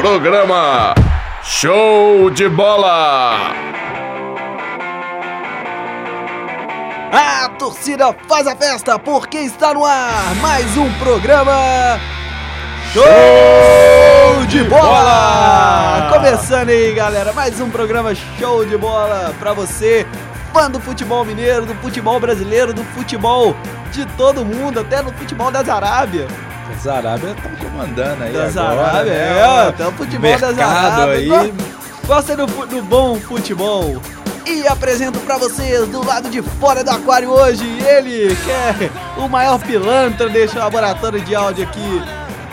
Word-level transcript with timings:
Programa 0.00 0.94
Show 1.44 2.30
de 2.30 2.48
Bola! 2.48 3.52
A 7.12 7.50
torcida 7.58 8.16
faz 8.26 8.46
a 8.46 8.56
festa 8.56 8.98
porque 8.98 9.36
está 9.36 9.74
no 9.74 9.84
ar 9.84 10.34
mais 10.36 10.74
um 10.78 10.90
programa 10.94 12.00
Show 12.94 14.46
de 14.46 14.64
Bola! 14.64 16.08
Começando 16.14 16.70
aí, 16.70 16.94
galera, 16.94 17.34
mais 17.34 17.60
um 17.60 17.68
programa 17.68 18.14
Show 18.14 18.64
de 18.64 18.78
Bola 18.78 19.34
pra 19.38 19.52
você, 19.52 20.06
fã 20.50 20.70
do 20.70 20.80
futebol 20.80 21.26
mineiro, 21.26 21.66
do 21.66 21.74
futebol 21.74 22.18
brasileiro, 22.18 22.72
do 22.72 22.84
futebol 22.84 23.54
de 23.92 24.06
todo 24.16 24.46
mundo, 24.46 24.80
até 24.80 25.02
no 25.02 25.12
futebol 25.12 25.50
das 25.50 25.68
Arábia. 25.68 26.26
As 26.76 26.86
Arábia 26.86 27.34
estão 27.36 27.50
comandando 27.70 28.24
aí 28.24 28.32
Das 28.32 28.56
agora, 28.56 28.82
Arábia, 28.88 29.12
né? 29.12 29.38
é, 29.38 29.68
até 29.68 29.86
o 29.86 29.92
futebol 29.92 30.30
das 30.38 30.56
Mercado 30.56 30.60
Arábia. 30.62 31.40
aí. 31.40 31.54
Gosta 32.06 32.36
do, 32.36 32.46
do 32.46 32.82
bom 32.82 33.16
futebol. 33.20 34.00
E 34.46 34.66
apresento 34.66 35.18
pra 35.20 35.36
vocês, 35.36 35.86
do 35.88 36.04
lado 36.04 36.28
de 36.30 36.42
fora 36.42 36.82
do 36.82 36.90
aquário 36.90 37.30
hoje, 37.30 37.64
ele 37.86 38.34
que 38.34 38.50
é 38.50 38.90
o 39.18 39.28
maior 39.28 39.58
pilantra 39.60 40.28
deste 40.28 40.56
laboratório 40.58 41.20
de 41.20 41.34
áudio 41.34 41.64
aqui. 41.64 42.02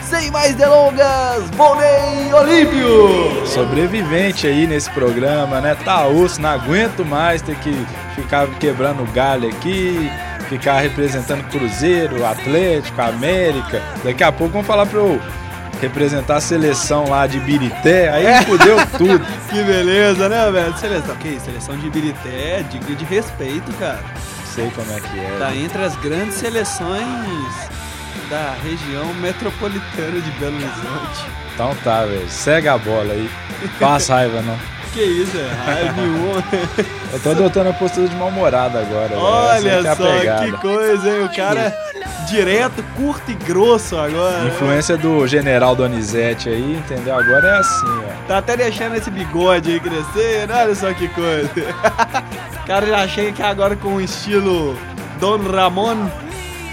Sem 0.02 0.30
mais 0.32 0.55
delongas, 0.55 1.49
Volney 1.55 2.34
Olímpio! 2.34 3.46
Sobrevivente 3.46 4.48
aí 4.48 4.66
nesse 4.68 4.90
programa, 4.91 5.60
né? 5.60 5.76
Tá 5.84 6.05
osso, 6.08 6.40
não 6.41 6.49
aguento 6.49 7.04
mais 7.04 7.41
ter 7.41 7.58
que 7.58 7.74
ficar 8.16 8.48
quebrando 8.60 9.04
galho 9.12 9.49
aqui, 9.49 10.10
ficar 10.50 10.80
representando 10.80 11.44
Cruzeiro, 11.50 12.26
Atlético, 12.26 13.02
América. 13.02 13.82
Daqui 14.04 14.24
a 14.24 14.32
pouco 14.32 14.54
vão 14.54 14.64
falar 14.64 14.86
pra 14.86 15.00
eu 15.00 15.22
representar 15.82 16.38
a 16.38 16.42
seleção 16.42 17.08
lá 17.10 17.28
de 17.28 17.40
Birité, 17.40 18.10
aí 18.10 18.26
É. 18.26 18.42
fudeu 18.44 18.78
tudo. 18.98 19.26
Que 19.50 19.64
beleza, 19.64 20.28
né, 20.28 20.50
velho? 20.52 20.76
Seleção, 20.78 21.16
que 21.18 21.28
isso? 21.30 21.46
Seleção 21.46 21.77
de 21.77 21.88
Ibirité 21.88 22.30
é 22.60 22.66
digna 22.70 22.96
de 22.96 23.05
respeito, 23.05 23.71
cara. 23.80 24.04
Sei 24.54 24.71
como 24.71 24.91
é 24.91 24.99
que 24.99 25.20
é. 25.20 25.36
Tá 25.40 25.55
entre 25.55 25.84
as 25.84 25.96
grandes 25.98 26.36
seleções 26.36 27.70
da 28.30 28.55
região 28.64 29.14
metropolitana 29.16 30.20
de 30.20 30.32
Belo 30.32 30.55
Horizonte. 30.55 31.26
Então 31.54 31.76
tá, 31.84 32.04
velho. 32.05 32.27
Segue 32.27 32.68
a 32.68 32.77
bola 32.77 33.14
aí. 33.14 33.30
Passa 33.80 34.16
raiva, 34.16 34.41
não. 34.41 34.58
Que 34.98 35.03
isso, 35.03 35.37
é 35.37 35.48
raiva 35.63 36.01
nenhuma. 36.01 36.43
Eu 37.13 37.20
tô 37.20 37.29
adotando 37.29 37.70
a 37.70 37.73
postura 37.73 38.07
de 38.07 38.15
mal-humorado 38.15 38.79
agora. 38.79 39.15
Olha 39.15 39.70
é 39.70 39.87
a 39.87 39.95
só, 39.95 40.43
que 40.43 40.51
coisa, 40.53 41.07
hein? 41.07 41.23
O 41.23 41.35
cara 41.35 41.71
direto, 42.27 42.84
curto 42.95 43.29
e 43.29 43.35
grosso 43.35 43.95
agora. 43.95 44.48
Influência 44.48 44.98
do 44.98 45.27
general 45.27 45.75
Donizete 45.75 46.49
aí, 46.49 46.77
entendeu? 46.77 47.13
Agora 47.13 47.48
é 47.48 47.57
assim, 47.59 47.85
ó. 47.85 48.27
Tá 48.27 48.40
até 48.40 48.57
deixando 48.57 48.95
esse 48.95 49.12
bigode 49.12 49.73
aí 49.73 49.79
crescer, 49.79 50.48
né? 50.48 50.63
olha 50.63 50.73
só 50.73 50.91
que 50.93 51.07
coisa. 51.09 51.48
O 52.63 52.68
cara 52.68 52.85
já 52.85 53.07
chega 53.07 53.29
aqui 53.29 53.41
agora 53.43 53.75
com 53.77 53.93
o 53.93 54.01
estilo 54.01 54.75
Don 55.21 55.37
Ramon. 55.37 56.09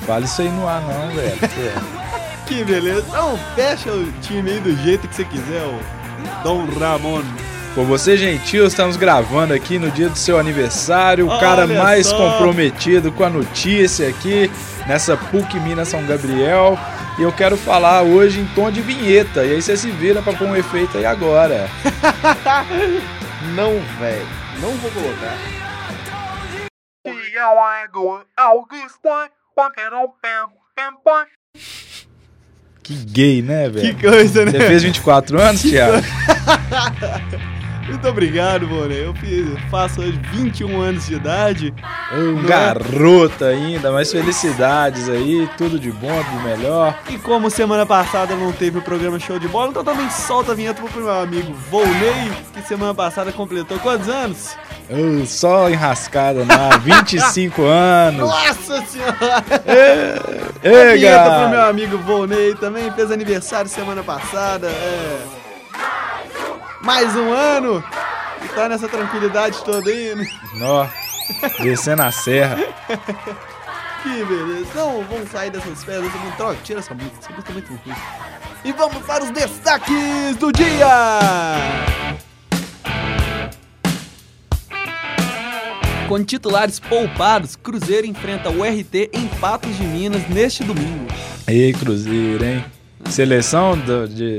Fala 0.06 0.24
isso 0.24 0.40
aí 0.40 0.48
no 0.48 0.66
ar 0.66 0.80
não, 0.80 1.14
velho. 1.14 1.38
Que 2.46 2.64
beleza. 2.64 3.04
Então 3.06 3.38
fecha 3.54 3.92
o 3.92 4.10
time 4.22 4.50
aí 4.50 4.60
do 4.60 4.74
jeito 4.82 5.06
que 5.06 5.14
você 5.14 5.24
quiser, 5.24 5.62
o 5.62 5.78
Don 6.42 6.66
Ramon. 6.80 7.22
Por 7.74 7.84
você 7.84 8.16
gentil, 8.16 8.66
estamos 8.66 8.96
gravando 8.96 9.52
aqui 9.52 9.80
no 9.80 9.90
dia 9.90 10.08
do 10.08 10.16
seu 10.16 10.38
aniversário, 10.38 11.26
o 11.26 11.28
Olha 11.28 11.40
cara 11.40 11.66
mais 11.66 12.06
só. 12.06 12.16
comprometido 12.16 13.10
com 13.10 13.24
a 13.24 13.30
notícia 13.30 14.08
aqui 14.08 14.48
nessa 14.86 15.16
PUC 15.16 15.58
Minas 15.58 15.88
São 15.88 16.04
Gabriel. 16.06 16.78
E 17.18 17.22
eu 17.22 17.32
quero 17.32 17.56
falar 17.56 18.02
hoje 18.02 18.38
em 18.40 18.46
tom 18.54 18.70
de 18.70 18.80
vinheta. 18.80 19.44
E 19.44 19.54
aí 19.54 19.62
você 19.62 19.76
se 19.76 19.90
vira 19.90 20.22
pra 20.22 20.32
pôr 20.32 20.46
um 20.48 20.56
efeito 20.56 20.96
aí 20.98 21.04
agora. 21.04 21.68
Não, 23.56 23.80
velho. 23.98 24.26
Não 24.60 24.70
vou 24.76 24.90
colocar. 24.92 25.36
Que 32.84 32.94
gay, 32.94 33.42
né, 33.42 33.64
Que 33.64 33.92
velho? 33.92 34.00
coisa, 34.00 34.44
né? 34.44 34.52
Você 34.52 34.60
fez 34.60 34.82
24 34.84 35.40
anos, 35.40 35.62
Thiago? 35.62 36.02
Muito 37.86 38.08
obrigado, 38.08 38.66
Boné. 38.66 39.04
Eu 39.06 39.14
fiz- 39.14 39.46
faço 39.70 40.00
hoje 40.00 40.18
21 40.32 40.80
anos 40.80 41.06
de 41.06 41.14
idade. 41.14 41.74
Um 42.12 42.40
é? 42.40 42.42
garoto 42.42 43.44
ainda, 43.44 43.92
mas 43.92 44.10
felicidades 44.10 45.08
aí, 45.08 45.48
tudo 45.58 45.78
de 45.78 45.90
bom, 45.92 46.22
do 46.22 46.42
melhor. 46.42 46.96
E 47.10 47.18
como 47.18 47.50
semana 47.50 47.84
passada 47.84 48.34
não 48.34 48.52
teve 48.52 48.78
o 48.78 48.82
programa 48.82 49.18
Show 49.18 49.38
de 49.38 49.48
Bola, 49.48 49.68
então 49.70 49.84
também 49.84 50.08
solta 50.10 50.52
a 50.52 50.54
vinheta 50.54 50.82
pro 50.82 51.00
meu 51.00 51.10
amigo 51.12 51.52
Volney, 51.70 52.32
que 52.52 52.62
semana 52.62 52.94
passada 52.94 53.30
completou 53.32 53.78
quantos 53.78 54.08
anos? 54.08 54.56
Oh, 54.90 55.24
só 55.24 55.70
enrascada 55.70 56.40
lá, 56.40 56.76
25 56.78 57.62
anos. 57.62 58.20
Nossa 58.20 58.82
senhora! 58.86 59.14
A 60.62 60.68
Ei, 60.68 60.98
vinheta 60.98 61.40
pro 61.40 61.48
meu 61.50 61.62
amigo 61.62 61.98
Volney 61.98 62.54
também 62.54 62.90
fez 62.92 63.10
aniversário 63.10 63.68
semana 63.68 64.02
passada. 64.02 64.68
É. 64.68 65.43
Mais 66.84 67.14
um 67.16 67.32
ano! 67.32 67.82
E 68.44 68.48
tá 68.48 68.68
nessa 68.68 68.88
tranquilidade 68.88 69.62
toda 69.64 69.88
aí, 69.90 70.14
né? 70.14 70.26
Nó, 70.54 70.86
descendo 71.62 72.02
a 72.02 72.10
serra. 72.12 72.56
Que 74.02 74.24
beleza. 74.24 74.66
Então 74.70 75.04
vamos 75.08 75.30
sair 75.30 75.50
dessas 75.50 75.82
pedras. 75.82 76.12
Vamos 76.12 76.34
troca, 76.36 76.58
tira 76.62 76.80
essa 76.80 76.92
música. 76.94 77.16
Essa 77.20 77.30
música 77.32 77.50
é 77.50 77.52
muito 77.54 77.68
ruim. 77.68 77.96
E 78.64 78.72
vamos 78.72 79.02
para 79.06 79.24
os 79.24 79.30
destaques 79.30 80.36
do 80.38 80.52
dia! 80.52 80.86
Com 86.08 86.22
titulares 86.22 86.78
poupados, 86.78 87.56
Cruzeiro 87.56 88.06
enfrenta 88.06 88.50
o 88.50 88.62
RT 88.62 89.10
em 89.14 89.26
Patos 89.40 89.74
de 89.74 89.84
Minas 89.84 90.28
neste 90.28 90.62
domingo. 90.62 91.06
Ei, 91.48 91.72
Cruzeiro, 91.72 92.44
hein? 92.44 92.64
Seleção 93.08 93.76
do- 93.78 94.06
de. 94.06 94.36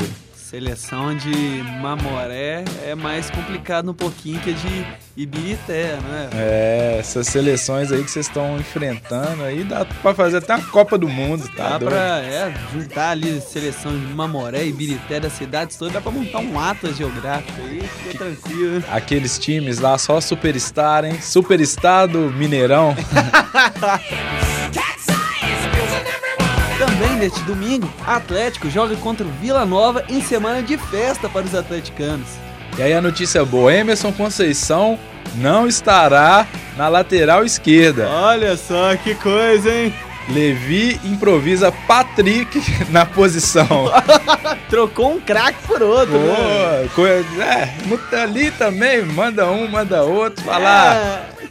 Seleção 0.50 1.16
de 1.16 1.64
Mamoré 1.82 2.64
é 2.86 2.94
mais 2.94 3.32
complicado 3.32 3.90
um 3.90 3.96
pouquinho 3.96 4.40
que 4.42 4.52
a 4.52 4.54
de 4.54 4.86
Ibirité, 5.18 5.98
né? 6.04 6.30
É, 6.34 6.98
essas 7.00 7.26
seleções 7.26 7.92
aí 7.92 8.04
que 8.04 8.12
vocês 8.12 8.28
estão 8.28 8.56
enfrentando 8.60 9.42
aí, 9.42 9.64
dá 9.64 9.84
pra 9.84 10.14
fazer 10.14 10.38
até 10.38 10.54
uma 10.54 10.64
Copa 10.68 11.00
do 11.00 11.10
Mundo, 11.10 11.50
tá? 11.56 11.70
Dá 11.70 11.78
doido? 11.80 11.92
pra 11.92 12.20
é, 12.20 12.54
juntar 12.72 13.10
ali 13.10 13.42
seleção 13.42 13.92
de 13.92 14.06
Mamoré 14.14 14.66
e 14.66 14.72
Birité 14.72 15.20
das 15.20 15.34
cidades 15.34 15.78
todas, 15.78 15.96
dá 15.96 16.00
pra 16.00 16.12
montar 16.12 16.38
um 16.38 16.60
atlas 16.60 16.96
geográfico 16.96 17.60
aí, 17.64 17.82
fica 17.82 18.26
tranquilo. 18.26 18.84
Aqueles 18.92 19.40
times 19.40 19.80
lá, 19.80 19.98
só 19.98 20.22
Superstar, 20.22 21.06
hein? 21.06 21.20
Superstar 21.22 22.08
do 22.08 22.20
Mineirão. 22.32 22.96
Também 26.98 27.18
neste 27.18 27.42
domingo, 27.42 27.92
Atlético 28.08 28.70
joga 28.70 28.96
contra 28.96 29.28
o 29.28 29.30
Vila 29.30 29.66
Nova 29.66 30.06
em 30.08 30.22
semana 30.22 30.64
de 30.64 30.78
festa 30.78 31.28
para 31.28 31.46
os 31.46 31.54
atleticanos. 31.54 32.28
E 32.78 32.82
aí 32.82 32.94
a 32.94 33.02
notícia 33.02 33.44
boa, 33.44 33.74
Emerson 33.74 34.14
Conceição 34.14 34.98
não 35.36 35.68
estará 35.68 36.48
na 36.78 36.88
lateral 36.88 37.44
esquerda. 37.44 38.08
Olha 38.08 38.56
só 38.56 38.96
que 38.96 39.14
coisa, 39.16 39.70
hein? 39.70 39.94
Levi 40.30 40.98
improvisa 41.04 41.70
Patrick 41.86 42.64
na 42.90 43.06
posição. 43.06 43.92
Trocou 44.70 45.16
um 45.16 45.20
craque 45.20 45.68
por 45.68 45.84
outro, 45.84 46.18
né? 46.18 46.90
Coisa, 46.96 47.44
é, 47.44 47.76
muta 47.88 48.22
ali 48.24 48.52
também, 48.52 49.04
manda 49.04 49.52
um, 49.52 49.68
manda 49.68 50.02
outro, 50.04 50.46
falar. 50.46 50.96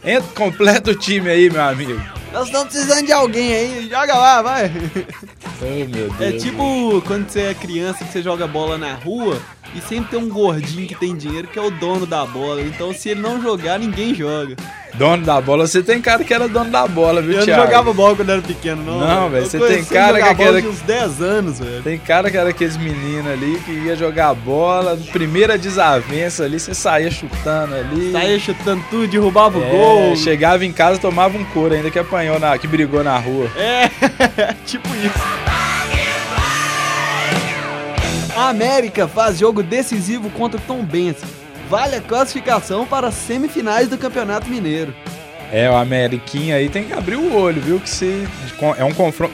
É, 0.03 0.15
Entra, 0.15 0.31
completa 0.33 0.89
o 0.89 0.95
time 0.95 1.29
aí, 1.29 1.49
meu 1.51 1.61
amigo. 1.61 2.01
nós 2.33 2.47
estamos 2.47 2.67
precisando 2.67 3.05
de 3.05 3.11
alguém 3.11 3.53
aí, 3.53 3.89
joga 3.89 4.15
lá, 4.15 4.41
vai. 4.41 4.71
Oh, 5.61 5.65
meu 5.65 6.09
Deus. 6.09 6.21
É 6.21 6.31
tipo 6.33 7.01
quando 7.01 7.29
você 7.29 7.41
é 7.41 7.53
criança 7.53 8.03
que 8.03 8.11
você 8.11 8.21
joga 8.21 8.47
bola 8.47 8.77
na 8.77 8.93
rua 8.93 9.41
e 9.73 9.81
sempre 9.81 10.11
tem 10.11 10.19
um 10.19 10.29
gordinho 10.29 10.87
que 10.87 10.95
tem 10.95 11.15
dinheiro 11.15 11.47
que 11.47 11.57
é 11.57 11.61
o 11.61 11.71
dono 11.71 12.05
da 12.05 12.25
bola. 12.25 12.61
Então 12.61 12.93
se 12.93 13.09
ele 13.09 13.21
não 13.21 13.41
jogar, 13.41 13.79
ninguém 13.79 14.13
joga. 14.13 14.55
Dono 14.97 15.25
da 15.25 15.41
bola, 15.41 15.67
você 15.67 15.83
tem 15.83 15.99
cara 16.01 16.23
que 16.23 16.33
era 16.33 16.47
dono 16.47 16.69
da 16.71 16.87
bola, 16.87 17.21
viu, 17.21 17.33
Eu 17.33 17.37
não 17.39 17.45
Thiago? 17.45 17.63
jogava 17.63 17.93
bola 17.93 18.15
quando 18.15 18.29
era 18.29 18.41
pequeno, 18.41 18.81
não. 18.83 18.99
Não, 18.99 19.29
velho, 19.29 19.45
você 19.45 19.59
tem 19.59 19.83
cara 19.83 20.33
que 20.35 20.61
de 20.61 20.67
uns 20.67 20.79
10 20.81 21.21
anos, 21.21 21.59
velho. 21.59 21.83
Tem 21.83 21.97
cara 21.97 22.31
que 22.31 22.37
era 22.37 22.49
aqueles 22.49 22.77
meninos 22.77 23.31
ali 23.31 23.59
que 23.65 23.71
ia 23.71 23.95
jogar 23.95 24.33
bola, 24.33 24.97
primeira 25.11 25.57
desavença 25.57 26.45
ali, 26.45 26.59
você 26.59 26.73
saía 26.73 27.11
chutando 27.11 27.75
ali. 27.75 28.11
Saía 28.11 28.39
chutando 28.39 28.83
tudo, 28.89 29.07
derrubava 29.07 29.57
o 29.59 29.63
É, 29.63 29.69
gol. 29.69 30.15
Chegava 30.15 30.65
em 30.65 30.71
casa, 30.71 30.99
tomava 30.99 31.37
um 31.37 31.43
couro 31.45 31.73
ainda 31.73 31.91
que 31.91 31.99
apanhou, 31.99 32.39
na, 32.39 32.57
que 32.57 32.67
brigou 32.67 33.03
na 33.03 33.17
rua. 33.17 33.49
É, 33.57 33.89
tipo 34.65 34.87
isso. 34.95 35.45
A 38.35 38.49
América 38.49 39.07
faz 39.07 39.39
jogo 39.39 39.63
decisivo 39.63 40.29
contra 40.31 40.57
o 40.59 40.61
Tom 40.61 40.83
Benz. 40.83 41.17
Vale 41.69 41.95
a 41.95 42.01
classificação 42.01 42.85
para 42.85 43.07
as 43.07 43.15
semifinais 43.15 43.87
do 43.87 43.97
Campeonato 43.97 44.47
Mineiro. 44.49 44.93
É, 45.51 45.69
o 45.69 45.75
Ameriquinha 45.75 46.55
aí 46.55 46.69
tem 46.69 46.83
que 46.83 46.93
abrir 46.93 47.15
o 47.15 47.35
olho, 47.35 47.61
viu? 47.61 47.79
Que 47.79 47.89
se 47.89 48.27
é 48.77 48.83
um 48.83 48.93
confronto. 48.93 49.33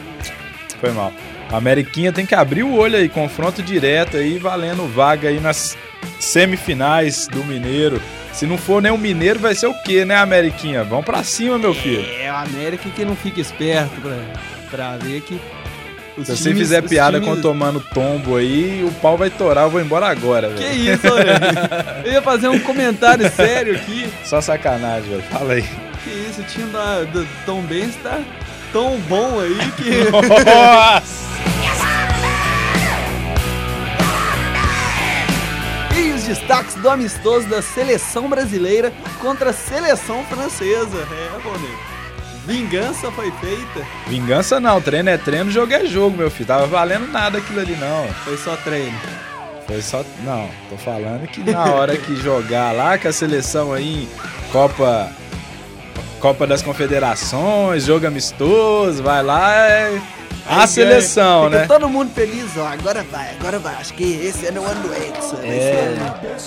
Foi 0.79 0.91
mal. 0.91 1.11
A 1.51 1.57
Ameriquinha 1.57 2.13
tem 2.13 2.25
que 2.25 2.33
abrir 2.33 2.63
o 2.63 2.73
olho 2.73 2.95
aí, 2.95 3.09
confronto 3.09 3.61
direto 3.61 4.17
aí, 4.17 4.37
valendo 4.37 4.87
vaga 4.87 5.27
aí 5.29 5.39
nas 5.39 5.77
semifinais 6.19 7.27
do 7.27 7.43
Mineiro. 7.43 8.01
Se 8.31 8.45
não 8.45 8.57
for 8.57 8.81
nem 8.81 8.91
o 8.91 8.97
Mineiro, 8.97 9.39
vai 9.39 9.53
ser 9.53 9.67
o 9.67 9.73
quê, 9.83 10.05
né, 10.05 10.15
Ameriquinha? 10.15 10.83
Vamos 10.83 11.03
pra 11.03 11.23
cima, 11.23 11.57
meu 11.57 11.73
filho. 11.73 12.05
É, 12.21 12.31
o 12.31 12.35
América 12.35 12.89
que 12.89 13.03
não 13.03 13.15
fica 13.15 13.41
esperto 13.41 13.99
pra, 13.99 14.17
pra 14.69 14.97
ver 14.97 15.21
que. 15.21 15.39
Os 16.21 16.37
Se 16.37 16.43
você 16.43 16.53
fizer 16.55 16.81
piada 16.83 17.19
times- 17.19 17.35
com 17.35 17.41
tomando 17.41 17.79
tombo 17.93 18.35
aí, 18.37 18.83
o 18.87 18.91
pau 19.01 19.17
vai 19.17 19.29
torar, 19.29 19.65
eu 19.65 19.69
vou 19.69 19.81
embora 19.81 20.07
agora, 20.07 20.49
Que 20.49 20.63
velho. 20.63 20.93
isso, 20.95 21.07
olha. 21.13 22.01
Eu 22.05 22.11
ia 22.13 22.21
fazer 22.21 22.47
um 22.49 22.59
comentário 22.59 23.29
sério 23.35 23.75
aqui. 23.75 24.11
Só 24.23 24.39
sacanagem, 24.41 25.09
velho. 25.09 25.23
Fala 25.31 25.53
aí. 25.53 25.65
Que 26.03 26.09
isso, 26.09 26.41
o 26.41 26.43
time 26.45 26.71
da, 26.71 27.03
do 27.03 27.27
Tom 27.45 27.61
Benz 27.61 27.95
tá 28.01 28.19
tão 28.73 28.97
bom 29.01 29.39
aí 29.39 29.57
que. 29.77 30.11
Nossa! 30.11 31.21
E 35.97 36.11
os 36.13 36.23
destaques 36.23 36.75
do 36.75 36.89
amistoso 36.89 37.47
da 37.47 37.61
seleção 37.61 38.27
brasileira 38.29 38.91
contra 39.19 39.49
a 39.49 39.53
seleção 39.53 40.23
francesa. 40.25 40.97
É, 41.11 41.39
Bonet. 41.43 41.90
Vingança 42.45 43.11
foi 43.11 43.31
feita. 43.33 43.85
Vingança 44.07 44.59
não, 44.59 44.81
treino 44.81 45.09
é 45.09 45.17
treino, 45.17 45.51
jogo 45.51 45.73
é 45.73 45.85
jogo, 45.85 46.17
meu 46.17 46.31
filho. 46.31 46.47
Tava 46.47 46.65
valendo 46.65 47.07
nada 47.11 47.37
aquilo 47.37 47.59
ali, 47.59 47.75
não. 47.75 48.07
Foi 48.23 48.37
só 48.37 48.55
treino. 48.57 48.97
Foi 49.67 49.81
só. 49.81 50.03
Não, 50.23 50.49
tô 50.69 50.77
falando 50.77 51.27
que 51.27 51.43
na 51.49 51.65
hora 51.65 51.95
que 51.95 52.15
jogar 52.15 52.73
lá, 52.73 52.97
que 52.97 53.07
a 53.07 53.13
seleção 53.13 53.73
aí, 53.73 54.07
Copa. 54.51 55.11
Copa 56.19 56.45
das 56.45 56.61
Confederações, 56.61 57.85
jogo 57.85 58.05
amistoso, 58.05 59.01
vai 59.01 59.23
lá, 59.23 59.55
é. 59.55 59.99
A 60.47 60.67
seleção, 60.67 61.45
fica 61.45 61.59
né? 61.59 61.65
todo 61.67 61.87
mundo 61.87 62.11
feliz, 62.13 62.57
ó. 62.57 62.67
Agora 62.67 63.03
vai, 63.03 63.31
agora 63.39 63.59
vai. 63.59 63.75
Acho 63.75 63.93
que 63.93 64.03
esse 64.03 64.45
ano 64.47 64.57
é 64.57 64.61
o 64.61 64.65
ano 64.65 64.81
do 64.81 64.93
Edson. 64.93 65.37
esse 65.37 65.47
É, 65.47 65.95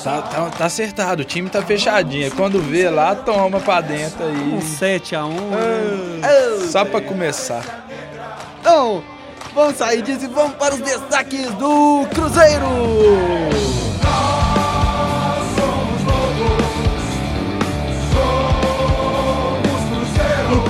tá, 0.05 0.23
tá, 0.23 0.51
tá 0.51 0.65
acertado, 0.65 1.23
o 1.23 1.25
time 1.25 1.49
tá 1.49 1.63
fechadinho. 1.63 2.31
Quando 2.33 2.61
vê 2.61 2.91
lá, 2.91 3.15
toma 3.15 3.61
pra 3.61 3.81
dentro 3.81 4.25
Um 4.25 4.59
aí. 4.59 5.01
7x1. 5.01 6.21
Ah, 6.23 6.67
Só 6.71 6.85
pra 6.85 7.01
começar. 7.01 7.87
Então, 8.61 9.03
vamos 9.55 9.77
sair 9.77 10.03
disso 10.03 10.25
e 10.25 10.29
vamos 10.29 10.57
para 10.57 10.75
os 10.75 10.81
destaques 10.81 11.51
do 11.55 12.07
Cruzeiro. 12.15 12.65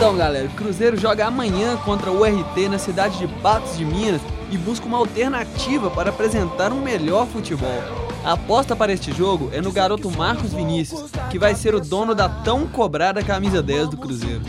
Então, 0.05 0.19
galera, 0.19 0.47
o 0.47 0.51
Cruzeiro 0.51 0.99
joga 0.99 1.25
amanhã 1.25 1.79
contra 1.79 2.13
o 2.13 2.25
RT 2.25 2.69
na 2.69 2.79
cidade 2.79 3.17
de 3.17 3.27
Patos 3.27 3.79
de 3.79 3.87
Minas 3.87 4.21
e 4.51 4.59
busca 4.59 4.85
uma 4.85 4.99
alternativa 4.99 5.91
para 5.91 6.11
apresentar 6.11 6.73
um 6.73 6.83
melhor 6.83 7.27
futebol. 7.27 7.83
A 8.23 8.33
aposta 8.33 8.77
para 8.77 8.93
este 8.93 9.11
jogo 9.15 9.49
é 9.51 9.63
no 9.63 9.73
garoto 9.73 10.11
Marcos 10.11 10.53
Vinícius, 10.53 11.11
que 11.31 11.39
vai 11.39 11.55
ser 11.55 11.75
o 11.75 11.81
dono 11.81 12.15
da 12.15 12.29
tão 12.29 12.67
cobrada 12.67 13.25
camisa 13.25 13.63
10 13.63 13.89
do 13.89 13.97
Cruzeiro. 13.97 14.43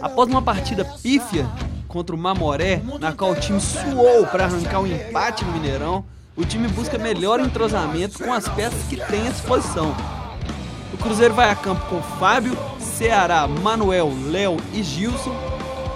Após 0.00 0.30
uma 0.30 0.40
partida 0.40 0.82
pífia 0.82 1.46
contra 1.86 2.16
o 2.16 2.18
Mamoré, 2.18 2.80
na 2.98 3.12
qual 3.12 3.32
o 3.32 3.36
time 3.38 3.60
suou 3.60 4.26
para 4.28 4.46
arrancar 4.46 4.80
um 4.80 4.86
empate 4.86 5.44
no 5.44 5.52
Mineirão, 5.52 6.06
o 6.34 6.42
time 6.42 6.68
busca 6.68 6.96
melhor 6.96 7.38
entrosamento 7.38 8.18
com 8.18 8.32
as 8.32 8.48
peças 8.48 8.82
que 8.88 8.96
tem 8.96 9.28
à 9.28 9.30
disposição. 9.30 9.94
O 10.94 10.96
Cruzeiro 10.96 11.34
vai 11.34 11.50
a 11.50 11.54
campo 11.54 11.84
com 11.90 12.02
Fábio, 12.18 12.56
Ceará, 13.02 13.48
Manuel, 13.48 14.12
Léo 14.30 14.56
e 14.72 14.80
Gilson, 14.80 15.34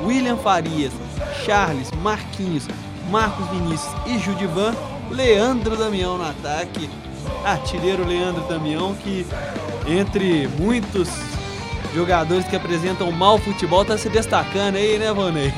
William 0.03 0.37
Farias, 0.37 0.93
Charles, 1.45 1.89
Marquinhos, 2.03 2.67
Marcos 3.09 3.47
Vinícius 3.47 3.95
e 4.07 4.19
Judivan, 4.19 4.75
Leandro 5.09 5.77
Damião 5.77 6.19
no 6.19 6.29
ataque, 6.29 6.91
artilheiro 7.45 8.05
Leandro 8.05 8.43
Damião 8.49 8.93
que 8.97 9.25
entre 9.87 10.49
muitos 10.59 11.09
jogadores 11.95 12.45
que 12.49 12.57
apresentam 12.57 13.13
mau 13.13 13.39
futebol 13.39 13.85
tá 13.85 13.97
se 13.97 14.09
destacando 14.09 14.75
aí, 14.75 14.99
né, 14.99 15.13
Vonei? 15.13 15.55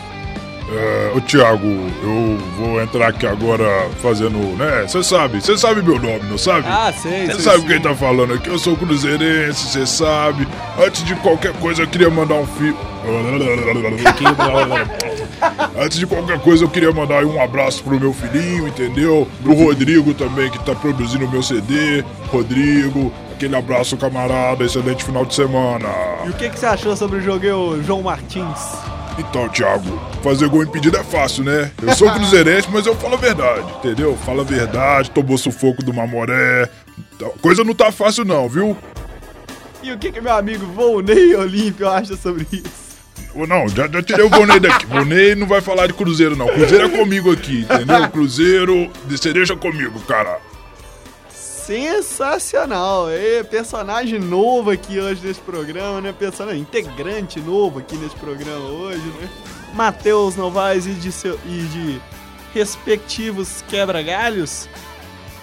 É, 0.71 1.13
ô 1.17 1.21
Thiago, 1.23 1.67
eu 2.03 2.37
vou 2.59 2.83
entrar 2.83 3.09
aqui 3.09 3.27
agora 3.27 3.89
fazendo, 4.03 4.37
né? 4.59 4.83
Você 4.87 5.03
sabe, 5.03 5.41
você 5.41 5.57
sabe 5.57 5.81
meu 5.83 5.99
nome, 5.99 6.21
não 6.29 6.37
sabe? 6.37 6.67
Ah, 6.69 6.93
sei, 6.93 7.27
Você 7.27 7.41
sabe 7.41 7.61
sei. 7.61 7.69
quem 7.69 7.81
tá 7.81 7.95
falando 7.95 8.35
aqui? 8.35 8.49
Eu 8.51 8.59
sou 8.59 8.77
cruzeirense, 8.77 9.67
você 9.67 9.87
sabe. 9.87 10.47
Antes 10.79 11.03
de 11.05 11.15
qualquer 11.17 11.55
coisa, 11.55 11.83
eu 11.83 11.87
queria 11.87 12.11
mandar 12.11 12.35
um 12.35 12.47
filho. 12.47 12.77
Antes 15.81 15.99
de 15.99 16.07
qualquer 16.07 16.39
coisa, 16.41 16.65
eu 16.65 16.69
queria 16.69 16.93
mandar 16.93 17.25
um 17.25 17.43
abraço 17.43 17.83
pro 17.83 17.99
meu 17.99 18.13
filhinho, 18.13 18.69
entendeu? 18.69 19.27
Pro 19.43 19.55
Rodrigo 19.55 20.13
também, 20.13 20.51
que 20.51 20.59
tá 20.59 20.75
produzindo 20.75 21.25
o 21.25 21.31
meu 21.31 21.43
CD. 21.43 22.05
Rodrigo, 22.31 23.11
aquele 23.33 23.57
abraço, 23.57 23.97
camarada. 23.97 24.65
Excelente 24.65 25.03
final 25.03 25.25
de 25.25 25.35
semana. 25.35 25.89
E 26.27 26.29
o 26.29 26.33
que, 26.35 26.51
que 26.51 26.59
você 26.59 26.67
achou 26.67 26.95
sobre 26.95 27.19
o 27.19 27.23
jogo, 27.23 27.83
João 27.83 28.03
Martins? 28.03 28.61
Então, 29.19 29.49
Thiago, 29.49 30.01
fazer 30.23 30.49
gol 30.49 30.63
impedido 30.63 30.97
é 30.97 31.03
fácil, 31.03 31.43
né? 31.43 31.73
Eu 31.83 31.95
sou 31.95 32.11
cruzeirense, 32.13 32.69
mas 32.71 32.87
eu 32.87 32.95
falo 32.95 33.15
a 33.15 33.19
verdade, 33.19 33.67
entendeu? 33.79 34.17
Falo 34.25 34.43
a 34.43 34.45
verdade, 34.45 35.11
tomou 35.11 35.37
sufoco 35.37 35.85
do 35.85 35.93
Mamoré. 35.93 36.69
A 37.21 37.39
coisa 37.41 37.65
não 37.65 37.75
tá 37.75 37.91
fácil 37.91 38.25
não, 38.25 38.49
viu? 38.49 38.77
E 39.83 39.91
o 39.93 39.99
que, 39.99 40.13
que 40.13 40.21
meu 40.21 40.33
amigo 40.33 40.65
Volney 40.67 41.35
Olímpio 41.35 41.89
acha 41.89 42.17
sobre 42.17 42.47
isso? 42.53 42.89
Não, 43.35 43.69
já, 43.69 43.87
já 43.89 44.03
tirei 44.03 44.25
o 44.25 44.31
Bonei 44.31 44.59
daqui. 44.59 44.87
Bonei 44.87 45.35
não 45.35 45.47
vai 45.47 45.61
falar 45.61 45.87
de 45.87 45.93
Cruzeiro, 45.93 46.35
não. 46.37 46.47
Cruzeiro 46.47 46.87
é 46.87 46.89
comigo 46.89 47.33
aqui, 47.33 47.61
entendeu? 47.61 48.09
Cruzeiro, 48.09 48.91
você 49.09 49.33
deixa 49.33 49.55
comigo, 49.57 49.99
cara. 50.01 50.39
Sensacional! 51.69 53.11
É 53.11 53.43
personagem 53.43 54.19
novo 54.19 54.71
aqui 54.71 54.99
hoje 54.99 55.21
nesse 55.23 55.41
programa, 55.41 56.01
né? 56.01 56.15
Personagem 56.19 56.63
integrante 56.63 57.39
novo 57.41 57.79
aqui 57.79 57.95
nesse 57.95 58.17
programa 58.17 58.65
hoje, 58.71 59.07
né? 59.21 59.29
Matheus 59.75 60.35
Novaes 60.35 60.87
e 60.87 60.95
de, 60.95 61.13
seu, 61.13 61.39
e 61.45 61.61
de 61.67 62.01
respectivos 62.55 63.63
quebra-galhos. 63.69 64.67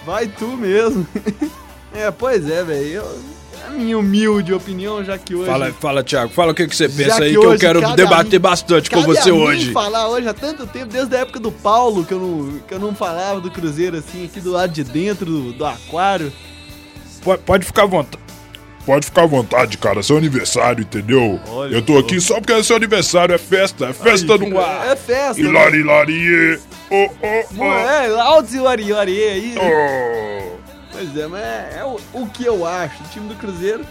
Vai 0.04 0.26
tu 0.26 0.48
mesmo. 0.58 1.06
é, 1.94 2.10
pois 2.10 2.50
é, 2.50 2.64
velho. 2.64 3.04
A 3.68 3.70
minha 3.72 3.98
humilde 3.98 4.54
opinião, 4.54 5.04
já 5.04 5.18
que 5.18 5.34
hoje. 5.36 5.50
Fala, 5.50 5.74
fala, 5.74 6.04
Thiago, 6.04 6.32
fala 6.32 6.52
o 6.52 6.56
que, 6.56 6.68
que 6.68 6.76
você 6.76 6.88
pensa 6.88 7.24
aí 7.24 7.34
que 7.34 7.40
que 7.40 7.46
eu 7.46 7.50
hoje 7.50 7.60
quero 7.60 7.96
debater 7.96 8.34
mim- 8.34 8.40
bastante 8.40 8.90
com 8.90 9.02
você 9.02 9.32
hoje. 9.32 9.72
falar 9.72 10.08
hoje 10.10 10.28
há 10.28 10.34
tanto 10.34 10.66
tempo, 10.68 10.86
desde 10.88 11.16
a 11.16 11.20
época 11.20 11.40
do 11.40 11.52
Paulo, 11.52 12.06
que 12.06 12.14
eu 12.14 12.20
não, 12.20 12.60
que 12.68 12.74
eu 12.74 12.80
não 12.80 12.94
falava 12.96 13.42
do 13.42 13.50
Cruzeiro 13.50 13.98
assim, 13.98 14.26
aqui 14.26 14.40
do 14.40 14.52
lado 14.52 14.72
de 14.72 14.84
dentro 14.84 15.26
do, 15.26 15.54
do 15.54 15.66
aquário. 15.66 16.32
Pode, 17.24 17.42
pode 17.44 17.66
ficar 17.66 17.84
à 17.84 17.88
vontade. 17.88 18.24
Pode 18.86 19.06
ficar 19.08 19.24
à 19.24 19.26
vontade, 19.26 19.80
cara. 19.80 20.04
Seu 20.04 20.16
aniversário, 20.16 20.84
entendeu? 20.84 21.40
Olha 21.48 21.74
eu 21.76 21.82
tô 21.82 21.98
aqui 21.98 22.22
só 22.22 22.36
porque 22.36 22.54
é 22.54 22.62
seu 22.62 22.76
aniversário, 22.76 23.34
é 23.34 23.38
festa, 23.40 23.86
é 23.88 23.94
festa 23.94 24.38
no 24.38 24.60
ar. 24.60 24.88
É 24.92 24.96
festa. 24.96 25.42
né? 25.42 25.50
Hilari, 25.50 25.80
hilari. 25.80 26.60
Oh, 26.92 27.10
oh, 27.24 27.46
oh. 27.58 27.64
É, 27.66 28.20
altos 28.22 28.54
e 28.54 28.60
ori 28.60 28.94
ori 28.94 29.24
aí. 29.24 29.56
né? 29.56 29.62
Oh. 30.52 30.55
Pois 30.96 31.18
é, 31.18 31.28
mas 31.28 31.42
é, 31.42 31.80
é 31.80 31.84
o, 31.84 32.00
o 32.14 32.30
que 32.30 32.46
eu 32.46 32.66
acho. 32.66 33.04
O 33.04 33.08
time 33.10 33.28
do 33.28 33.36
Cruzeiro 33.36 33.86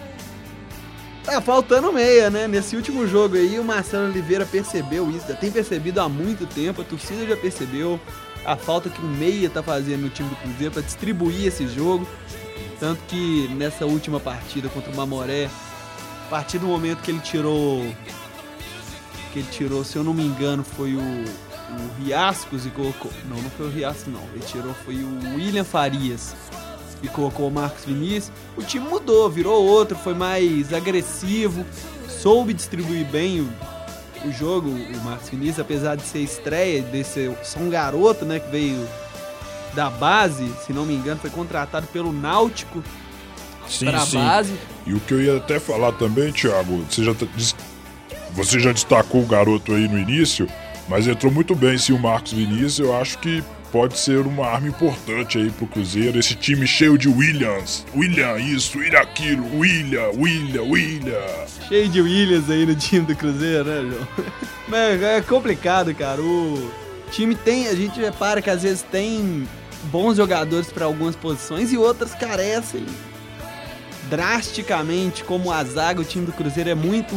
tá 1.22 1.38
faltando 1.38 1.92
meia, 1.92 2.30
né? 2.30 2.48
Nesse 2.48 2.76
último 2.76 3.06
jogo 3.06 3.36
aí, 3.36 3.58
o 3.58 3.64
Marcelo 3.64 4.06
Oliveira 4.06 4.46
percebeu 4.46 5.10
isso. 5.10 5.28
Já 5.28 5.34
tem 5.34 5.52
percebido 5.52 6.00
há 6.00 6.08
muito 6.08 6.46
tempo, 6.46 6.80
a 6.80 6.84
torcida 6.84 7.26
já 7.26 7.36
percebeu 7.36 8.00
a 8.46 8.56
falta 8.56 8.88
que 8.88 9.02
o 9.02 9.06
meia 9.06 9.50
tá 9.50 9.62
fazendo 9.62 10.00
no 10.00 10.08
time 10.08 10.30
do 10.30 10.36
Cruzeiro 10.36 10.72
para 10.72 10.80
distribuir 10.80 11.46
esse 11.46 11.68
jogo. 11.68 12.08
Tanto 12.80 13.02
que 13.06 13.48
nessa 13.48 13.84
última 13.84 14.18
partida 14.18 14.70
contra 14.70 14.90
o 14.90 14.96
Mamoré, 14.96 15.50
a 16.26 16.30
partir 16.30 16.58
do 16.58 16.66
momento 16.66 17.02
que 17.02 17.10
ele 17.10 17.20
tirou. 17.20 17.84
Que 19.30 19.40
ele 19.40 19.48
tirou, 19.50 19.84
se 19.84 19.96
eu 19.96 20.02
não 20.02 20.14
me 20.14 20.24
engano, 20.24 20.64
foi 20.64 20.94
o, 20.94 21.00
o 21.00 22.02
Riascos 22.02 22.64
e 22.64 22.70
colocou. 22.70 23.10
Não, 23.28 23.36
não 23.36 23.50
foi 23.50 23.66
o 23.66 23.70
Riascos, 23.70 24.06
não. 24.06 24.22
Ele 24.32 24.44
tirou, 24.46 24.72
foi 24.86 24.94
o 24.94 25.34
William 25.34 25.64
Farias 25.64 26.34
e 27.04 27.08
colocou 27.08 27.48
o 27.48 27.50
Marcos 27.50 27.84
Vinícius. 27.84 28.32
O 28.56 28.62
time 28.62 28.88
mudou, 28.88 29.28
virou 29.30 29.62
outro, 29.62 29.96
foi 29.96 30.14
mais 30.14 30.72
agressivo, 30.72 31.64
soube 32.08 32.54
distribuir 32.54 33.04
bem 33.06 33.40
o, 33.40 34.28
o 34.28 34.32
jogo, 34.32 34.70
o 34.70 35.04
Marcos 35.04 35.28
Vinícius, 35.28 35.60
apesar 35.60 35.96
de 35.96 36.02
ser 36.02 36.20
estreia, 36.20 36.80
de 36.82 37.04
ser 37.04 37.36
só 37.42 37.60
um 37.60 37.68
garoto, 37.68 38.24
né, 38.24 38.40
que 38.40 38.50
veio 38.50 38.88
da 39.74 39.90
base, 39.90 40.50
se 40.64 40.72
não 40.72 40.86
me 40.86 40.94
engano, 40.94 41.20
foi 41.20 41.30
contratado 41.30 41.86
pelo 41.88 42.12
Náutico 42.12 42.82
Sim, 43.68 43.86
para 43.86 43.98
a 43.98 44.06
sim. 44.06 44.18
base. 44.18 44.54
E 44.86 44.94
o 44.94 45.00
que 45.00 45.12
eu 45.14 45.20
ia 45.20 45.36
até 45.36 45.58
falar 45.60 45.92
também, 45.92 46.32
Thiago, 46.32 46.84
você 46.88 47.04
já, 47.04 47.12
tá- 47.14 47.26
você 48.32 48.58
já 48.60 48.72
destacou 48.72 49.22
o 49.22 49.26
garoto 49.26 49.72
aí 49.74 49.88
no 49.88 49.98
início, 49.98 50.46
mas 50.88 51.06
entrou 51.06 51.32
muito 51.32 51.54
bem 51.54 51.76
sim 51.76 51.92
o 51.92 51.98
Marcos 51.98 52.32
Vinícius. 52.32 52.78
Eu 52.78 52.96
acho 52.96 53.18
que 53.18 53.42
pode 53.74 53.98
ser 53.98 54.20
uma 54.20 54.46
arma 54.46 54.68
importante 54.68 55.36
aí 55.36 55.50
pro 55.50 55.66
Cruzeiro. 55.66 56.16
Esse 56.16 56.36
time 56.36 56.64
cheio 56.64 56.96
de 56.96 57.08
Williams. 57.08 57.84
William 57.92 58.38
isso, 58.38 58.78
William 58.78 59.00
aquilo, 59.00 59.58
William, 59.58 60.10
William, 60.16 60.62
William. 60.62 61.46
Cheio 61.66 61.88
de 61.88 62.00
Williams 62.00 62.48
aí 62.48 62.64
no 62.64 62.76
time 62.76 63.04
do 63.04 63.16
Cruzeiro, 63.16 63.64
né, 63.64 63.90
João? 63.90 64.08
Mas 64.68 65.02
é 65.02 65.20
complicado, 65.22 65.92
cara. 65.92 66.22
O 66.22 66.70
time 67.10 67.34
tem, 67.34 67.66
a 67.66 67.74
gente 67.74 67.98
repara 67.98 68.40
que 68.40 68.48
às 68.48 68.62
vezes 68.62 68.82
tem 68.82 69.44
bons 69.90 70.18
jogadores 70.18 70.70
para 70.70 70.84
algumas 70.84 71.16
posições 71.16 71.72
e 71.72 71.76
outras 71.76 72.14
carecem 72.14 72.86
drasticamente, 74.08 75.24
como 75.24 75.50
a 75.50 75.64
zaga, 75.64 76.00
o 76.00 76.04
time 76.04 76.24
do 76.24 76.32
Cruzeiro 76.32 76.70
é 76.70 76.76
muito 76.76 77.12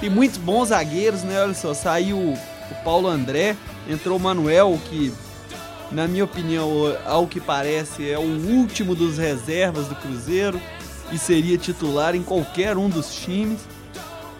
tem 0.00 0.10
muitos 0.10 0.36
bons 0.36 0.70
zagueiros, 0.70 1.22
né? 1.22 1.40
Olha 1.40 1.54
só, 1.54 1.72
saiu 1.72 2.18
o 2.18 2.36
Paulo 2.82 3.06
André, 3.06 3.56
entrou 3.88 4.16
o 4.16 4.20
Manuel, 4.20 4.78
que 4.90 5.12
na 5.90 6.08
minha 6.08 6.24
opinião, 6.24 6.70
ao 7.04 7.26
que 7.26 7.40
parece, 7.40 8.10
é 8.10 8.18
o 8.18 8.22
último 8.22 8.94
dos 8.94 9.18
reservas 9.18 9.86
do 9.86 9.94
Cruzeiro 9.94 10.60
e 11.12 11.18
seria 11.18 11.56
titular 11.56 12.14
em 12.14 12.22
qualquer 12.22 12.76
um 12.76 12.88
dos 12.88 13.14
times. 13.14 13.60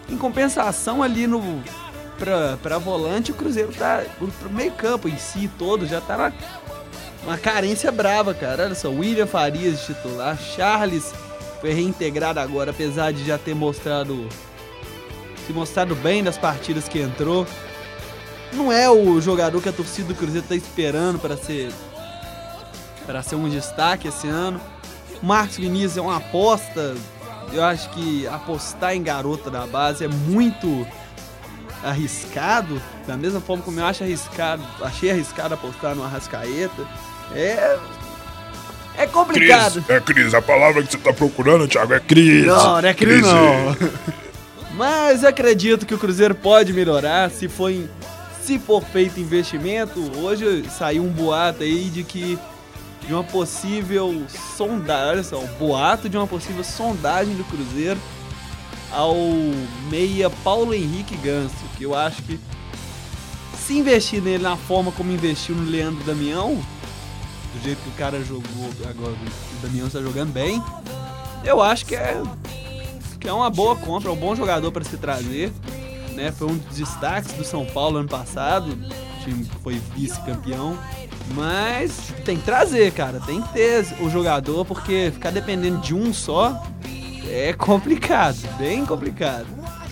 Em 0.09 0.17
compensação, 0.17 1.01
ali 1.03 1.27
no 1.27 1.61
para 2.59 2.77
volante, 2.79 3.31
o 3.31 3.35
Cruzeiro 3.35 3.71
tá 3.73 4.03
pro 4.39 4.49
meio 4.49 4.71
campo 4.71 5.07
em 5.07 5.17
si 5.17 5.49
todo 5.57 5.85
já 5.85 6.01
tá 6.01 6.17
na 6.17 6.33
uma 7.23 7.37
carência 7.37 7.91
brava, 7.91 8.33
cara. 8.33 8.63
Olha 8.63 8.75
só, 8.75 8.89
William 8.89 9.27
Farias 9.27 9.79
de 9.79 9.87
titular, 9.87 10.37
Charles 10.37 11.13
foi 11.59 11.73
reintegrado 11.73 12.39
agora, 12.39 12.71
apesar 12.71 13.11
de 13.11 13.25
já 13.25 13.37
ter 13.37 13.53
mostrado 13.53 14.27
se 15.45 15.53
mostrado 15.53 15.95
bem 15.95 16.21
nas 16.21 16.37
partidas 16.37 16.87
que 16.87 16.99
entrou. 16.99 17.45
Não 18.53 18.71
é 18.71 18.89
o 18.89 19.19
jogador 19.21 19.61
que 19.61 19.69
a 19.69 19.73
torcida 19.73 20.09
do 20.09 20.15
Cruzeiro 20.15 20.43
está 20.45 20.55
esperando 20.55 21.19
para 21.19 21.37
ser 21.37 21.71
para 23.05 23.23
ser 23.23 23.35
um 23.35 23.49
destaque 23.49 24.07
esse 24.07 24.27
ano. 24.27 24.59
Marcos 25.23 25.57
Vinícius 25.57 25.97
é 25.97 26.01
uma 26.01 26.17
aposta. 26.17 26.95
Eu 27.53 27.63
acho 27.63 27.89
que 27.91 28.27
apostar 28.27 28.93
em 28.93 29.01
garota 29.01 29.49
da 29.49 29.65
base 29.65 30.03
é 30.03 30.07
muito 30.07 30.85
arriscado, 31.83 32.81
da 33.05 33.15
mesma 33.15 33.39
forma 33.39 33.63
como 33.63 33.79
eu 33.79 33.85
acho 33.85 34.03
arriscado, 34.03 34.63
achei 34.81 35.11
arriscado 35.11 35.53
apostar 35.53 35.95
no 35.95 36.03
Arrascaeta. 36.03 36.85
É 37.33 37.77
é 38.97 39.05
complicado. 39.05 39.73
Cris, 39.83 39.89
é 39.89 39.99
crise. 39.99 40.35
A 40.35 40.41
palavra 40.41 40.81
que 40.81 40.91
você 40.91 40.97
tá 40.97 41.13
procurando, 41.13 41.67
Thiago, 41.67 41.93
é 41.93 41.99
crise. 41.99 42.47
Não, 42.47 42.81
não 42.81 42.89
é 42.89 42.93
crise, 42.93 43.21
crise. 43.21 43.31
não. 43.31 43.75
Mas 44.73 45.23
acredito 45.23 45.85
que 45.85 45.93
o 45.93 45.97
Cruzeiro 45.97 46.35
pode 46.35 46.73
melhorar 46.73 47.29
se 47.29 47.47
for, 47.47 47.71
em, 47.71 47.87
se 48.47 48.57
for 48.57 48.81
feito 48.81 49.19
investimento. 49.19 49.99
Hoje 50.17 50.63
saiu 50.69 51.03
um 51.03 51.11
boato 51.11 51.63
aí 51.63 51.89
de 51.89 52.01
que 52.01 52.39
de 53.05 53.13
uma 53.13 53.21
possível 53.21 54.23
sondagem, 54.55 55.11
olha 55.11 55.23
só, 55.23 55.39
um 55.39 55.47
boato 55.59 56.07
de 56.07 56.15
uma 56.15 56.25
possível 56.25 56.63
sondagem 56.63 57.35
do 57.35 57.43
Cruzeiro 57.43 57.99
ao 58.89 59.17
meia 59.89 60.29
Paulo 60.45 60.73
Henrique 60.73 61.17
Ganso, 61.17 61.53
que 61.77 61.83
eu 61.83 61.93
acho 61.93 62.23
que 62.23 62.39
se 63.59 63.79
investir 63.79 64.21
nele 64.21 64.43
na 64.43 64.55
forma 64.55 64.93
como 64.93 65.11
investiu 65.11 65.53
no 65.53 65.69
Leandro 65.69 66.01
Damião, 66.05 66.55
do 66.55 67.63
jeito 67.63 67.81
que 67.83 67.89
o 67.89 67.97
cara 67.97 68.23
jogou 68.23 68.69
agora, 68.89 69.11
o 69.11 69.61
Damião 69.61 69.87
está 69.87 70.01
jogando 70.01 70.31
bem, 70.31 70.63
eu 71.43 71.61
acho 71.61 71.85
que 71.85 71.95
é 71.95 72.23
que 73.19 73.27
é 73.27 73.33
uma 73.33 73.49
boa 73.49 73.75
compra, 73.75 74.09
é 74.09 74.13
um 74.13 74.17
bom 74.17 74.33
jogador 74.37 74.71
para 74.71 74.85
se 74.85 74.95
trazer. 74.95 75.51
Né? 76.17 76.31
Foi 76.31 76.47
um 76.47 76.57
dos 76.57 76.75
destaques 76.75 77.31
do 77.33 77.43
São 77.43 77.63
Paulo 77.63 77.99
ano 77.99 78.09
passado, 78.09 78.71
o 78.71 79.23
time 79.23 79.47
foi 79.63 79.79
vice-campeão. 79.95 80.75
Mas 81.35 82.11
tem 82.25 82.37
que 82.37 82.43
trazer, 82.43 82.91
cara, 82.91 83.19
tem 83.19 83.41
que 83.41 83.53
ter 83.53 83.85
o 84.01 84.09
jogador, 84.09 84.65
porque 84.65 85.11
ficar 85.13 85.29
dependendo 85.29 85.77
de 85.79 85.93
um 85.93 86.11
só 86.11 86.63
é 87.29 87.53
complicado, 87.53 88.37
bem 88.57 88.85
complicado. 88.85 89.45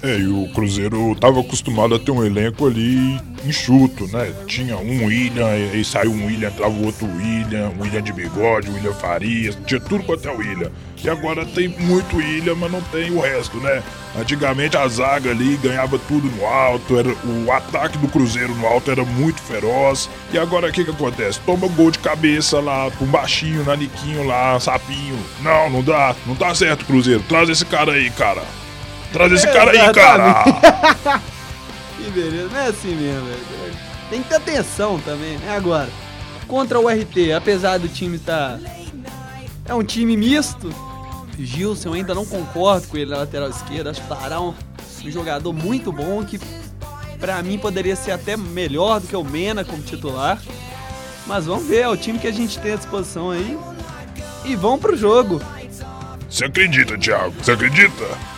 É, 0.05 0.19
e 0.19 0.27
o 0.27 0.47
Cruzeiro 0.53 1.13
estava 1.13 1.39
acostumado 1.39 1.95
a 1.95 1.99
ter 1.99 2.11
um 2.11 2.23
elenco 2.23 2.67
ali 2.67 3.19
enxuto, 3.43 4.05
né? 4.15 4.31
Tinha 4.45 4.77
um 4.77 5.05
William, 5.05 5.47
aí 5.47 5.83
saiu 5.83 6.11
um 6.11 6.27
William, 6.27 6.49
entrava 6.49 6.75
o 6.75 6.85
outro 6.85 7.07
William, 7.07 7.71
um 7.75 7.81
William 7.81 8.03
de 8.03 8.13
bigode, 8.13 8.69
um 8.69 8.75
William 8.75 8.93
Farias, 8.93 9.57
tinha 9.65 9.79
tudo 9.79 10.03
quanto 10.03 10.29
é 10.29 10.31
William. 10.31 10.71
E 11.03 11.09
agora 11.09 11.43
tem 11.43 11.69
muito 11.69 12.17
William, 12.17 12.53
mas 12.53 12.71
não 12.71 12.81
tem 12.83 13.09
o 13.09 13.19
resto, 13.19 13.57
né? 13.57 13.81
Antigamente 14.15 14.77
a 14.77 14.87
zaga 14.87 15.31
ali 15.31 15.57
ganhava 15.57 15.97
tudo 15.97 16.29
no 16.29 16.45
alto, 16.45 16.99
era 16.99 17.09
o 17.09 17.51
ataque 17.51 17.97
do 17.97 18.07
Cruzeiro 18.07 18.53
no 18.53 18.67
alto 18.67 18.91
era 18.91 19.03
muito 19.03 19.41
feroz. 19.41 20.07
E 20.31 20.37
agora 20.37 20.69
o 20.69 20.71
que 20.71 20.85
que 20.85 20.91
acontece? 20.91 21.39
Toma 21.47 21.67
gol 21.69 21.89
de 21.89 21.97
cabeça 21.97 22.59
lá, 22.59 22.91
um 23.01 23.07
baixinho, 23.07 23.63
naniquinho 23.63 24.23
lá, 24.23 24.59
sapinho. 24.59 25.17
Não, 25.41 25.67
não 25.67 25.81
dá, 25.81 26.15
não 26.27 26.35
tá 26.35 26.53
certo, 26.53 26.85
Cruzeiro. 26.85 27.23
Traz 27.27 27.49
esse 27.49 27.65
cara 27.65 27.93
aí, 27.93 28.11
cara. 28.11 28.43
Traz 29.15 29.31
esse 29.31 29.47
cara 29.47 29.71
aí, 29.71 29.93
cara! 29.93 30.43
que 31.95 32.11
beleza, 32.11 32.49
não 32.51 32.59
é 32.59 32.67
assim 32.67 32.93
mesmo, 32.93 33.25
velho. 33.25 33.75
Tem 34.09 34.21
que 34.21 34.27
ter 34.27 34.35
atenção 34.35 34.99
também, 34.99 35.37
né? 35.37 35.55
Agora, 35.55 35.87
contra 36.49 36.77
o 36.77 36.89
RT, 36.89 37.31
apesar 37.33 37.77
do 37.77 37.87
time 37.87 38.17
estar. 38.17 38.59
Tá... 38.59 38.69
É 39.69 39.73
um 39.73 39.85
time 39.85 40.17
misto. 40.17 40.69
Gilson, 41.39 41.89
eu 41.89 41.93
ainda 41.93 42.13
não 42.13 42.25
concordo 42.25 42.87
com 42.87 42.97
ele 42.97 43.09
na 43.09 43.19
lateral 43.19 43.49
esquerda. 43.49 43.91
Acho 43.91 44.01
que 44.01 44.07
Pará 44.07 44.41
um, 44.41 44.53
um 45.05 45.11
jogador 45.11 45.53
muito 45.53 45.93
bom 45.93 46.21
que 46.25 46.37
pra 47.17 47.41
mim 47.41 47.57
poderia 47.57 47.95
ser 47.95 48.11
até 48.11 48.35
melhor 48.35 48.99
do 48.99 49.07
que 49.07 49.15
o 49.15 49.23
Mena 49.23 49.63
como 49.63 49.81
titular. 49.81 50.41
Mas 51.25 51.45
vamos 51.45 51.65
ver, 51.65 51.83
é 51.83 51.87
o 51.87 51.95
time 51.95 52.19
que 52.19 52.27
a 52.27 52.33
gente 52.33 52.59
tem 52.59 52.73
à 52.73 52.75
disposição 52.75 53.31
aí. 53.31 53.57
E 54.43 54.57
vamos 54.57 54.81
pro 54.81 54.97
jogo. 54.97 55.41
Você 56.29 56.43
acredita, 56.43 56.97
Thiago? 56.97 57.33
Você 57.41 57.53
acredita? 57.53 58.34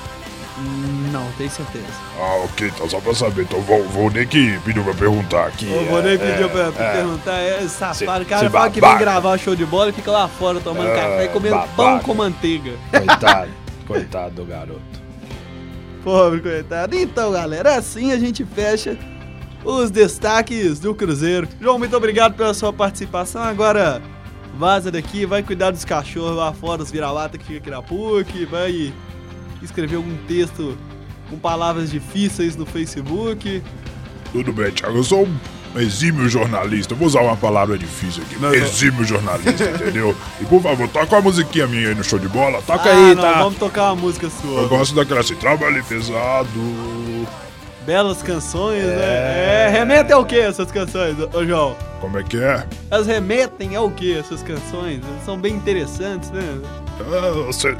Não, 1.17 1.31
tenho 1.31 1.49
certeza. 1.49 1.87
Ah, 2.19 2.43
ok, 2.45 2.67
então 2.67 2.87
só 2.87 3.01
pra 3.01 3.15
saber. 3.15 3.41
Então 3.41 3.59
vou, 3.61 3.83
vou 3.85 4.11
nem 4.11 4.27
que 4.27 4.59
pediu 4.59 4.83
pra 4.83 4.93
perguntar 4.93 5.47
aqui. 5.47 5.65
O 5.65 5.85
vou 5.85 6.03
nem 6.03 6.13
é, 6.13 6.17
pediu 6.17 6.47
pra, 6.47 6.71
pra 6.71 6.85
é, 6.85 6.91
perguntar, 6.93 7.37
é 7.39 7.67
safado. 7.67 8.23
O 8.23 8.27
cara 8.27 8.49
fala 8.51 8.69
que 8.69 8.79
vem 8.79 8.97
gravar 8.99 9.33
o 9.33 9.37
show 9.39 9.55
de 9.55 9.65
bola 9.65 9.89
e 9.89 9.93
fica 9.93 10.11
lá 10.11 10.27
fora 10.27 10.59
tomando 10.59 10.89
é, 10.89 10.95
café 10.95 11.25
e 11.25 11.29
comendo 11.29 11.55
babaca. 11.55 11.75
pão 11.75 11.99
com 11.99 12.13
manteiga. 12.13 12.73
Coitado, 12.91 13.51
coitado 13.87 14.35
do 14.35 14.45
garoto. 14.45 14.81
Pobre 16.03 16.39
coitado. 16.39 16.95
Então, 16.95 17.31
galera, 17.31 17.75
assim 17.75 18.11
a 18.11 18.19
gente 18.19 18.45
fecha 18.45 18.95
os 19.65 19.89
destaques 19.89 20.79
do 20.79 20.93
Cruzeiro. 20.93 21.47
João, 21.59 21.79
muito 21.79 21.97
obrigado 21.97 22.35
pela 22.35 22.53
sua 22.53 22.71
participação. 22.71 23.41
Agora 23.41 24.03
vaza 24.55 24.91
daqui, 24.91 25.25
vai 25.25 25.41
cuidar 25.41 25.71
dos 25.71 25.83
cachorros 25.83 26.37
lá 26.37 26.53
fora, 26.53 26.83
os 26.83 26.91
vira-lata 26.91 27.39
que 27.39 27.45
fica 27.45 27.59
aqui 27.59 27.69
na 27.71 27.81
PUC, 27.81 28.45
vai 28.45 28.93
escrever 29.61 29.95
algum 29.95 30.15
texto 30.27 30.77
com 31.29 31.37
palavras 31.37 31.91
difíceis 31.91 32.55
no 32.55 32.65
Facebook. 32.65 33.61
Tudo 34.31 34.51
bem, 34.51 34.71
Thiago. 34.71 34.97
Eu 34.97 35.03
sou 35.03 35.25
um 35.25 35.79
exímio 35.79 36.27
jornalista. 36.29 36.95
vou 36.95 37.07
usar 37.07 37.21
uma 37.21 37.35
palavra 37.35 37.77
difícil 37.77 38.23
aqui. 38.23 38.39
Não, 38.39 38.53
exímio 38.53 39.03
jornalista, 39.03 39.63
entendeu? 39.63 40.15
E 40.41 40.45
por 40.45 40.61
favor, 40.61 40.87
toca 40.87 41.15
uma 41.15 41.21
musiquinha 41.21 41.67
minha 41.67 41.89
aí 41.89 41.95
no 41.95 42.03
show 42.03 42.19
de 42.19 42.27
bola. 42.27 42.61
Toca 42.61 42.89
ah, 42.89 42.93
aí, 42.93 43.15
não, 43.15 43.21
tá? 43.21 43.33
Vamos 43.39 43.59
tocar 43.59 43.93
uma 43.93 44.01
música 44.01 44.29
sua. 44.29 44.61
Eu 44.61 44.69
gosto 44.69 44.95
daquela 44.95 45.21
assim, 45.21 45.35
trabalho 45.35 45.83
pesado. 45.83 46.49
Belas 47.85 48.21
canções, 48.21 48.83
né? 48.83 48.93
é... 48.93 48.95
né? 48.95 49.65
É, 49.65 49.69
remete 49.69 50.11
ao 50.11 50.25
que 50.25 50.37
essas 50.37 50.71
canções, 50.71 51.15
ô 51.33 51.45
João? 51.45 51.75
Como 52.01 52.19
é 52.19 52.23
que 52.23 52.37
é? 52.37 52.65
Elas 52.91 53.07
remetem 53.07 53.75
ao 53.75 53.89
que 53.89 54.13
essas 54.17 54.43
canções? 54.43 55.01
Elas 55.07 55.23
são 55.23 55.37
bem 55.37 55.55
interessantes, 55.55 56.29
né? 56.31 56.59
Ah, 56.99 57.31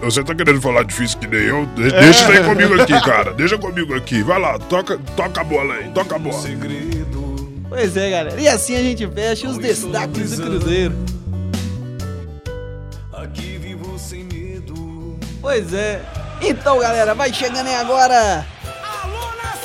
você, 0.02 0.24
tá 0.24 0.36
querendo 0.36 0.62
falar 0.62 0.84
difícil 0.84 1.18
que 1.20 1.28
nem 1.28 1.42
eu? 1.42 1.66
De, 1.68 1.88
é. 1.88 2.02
Deixa 2.02 2.22
isso 2.22 2.32
aí 2.32 2.44
comigo 2.44 2.82
aqui, 2.82 3.02
cara. 3.02 3.34
Deixa 3.34 3.58
comigo 3.58 3.96
aqui. 3.96 4.22
Vai 4.22 4.40
lá, 4.40 4.60
toca, 4.60 5.00
toca 5.16 5.42
a 5.42 5.44
bola 5.44 5.74
aí, 5.74 5.90
toca 5.90 6.16
a 6.16 6.20
bola. 6.20 6.44
Pois 7.68 7.98
é, 7.98 8.12
galera. 8.12 8.40
E 8.40 8.48
assim 8.48 8.76
a 8.76 8.80
gente 8.80 9.08
fecha 9.08 9.48
os 9.48 9.58
destaques 9.58 10.38
do 10.38 10.44
Cruzeiro. 10.44 10.96
Aqui 13.12 13.58
vivo 13.58 13.98
sem 13.98 14.24
medo. 14.24 15.18
Pois 15.42 15.74
é. 15.74 16.02
Então, 16.42 16.80
galera, 16.80 17.16
vai 17.16 17.34
chegando 17.34 17.68
aí 17.68 17.76
agora. 17.76 18.46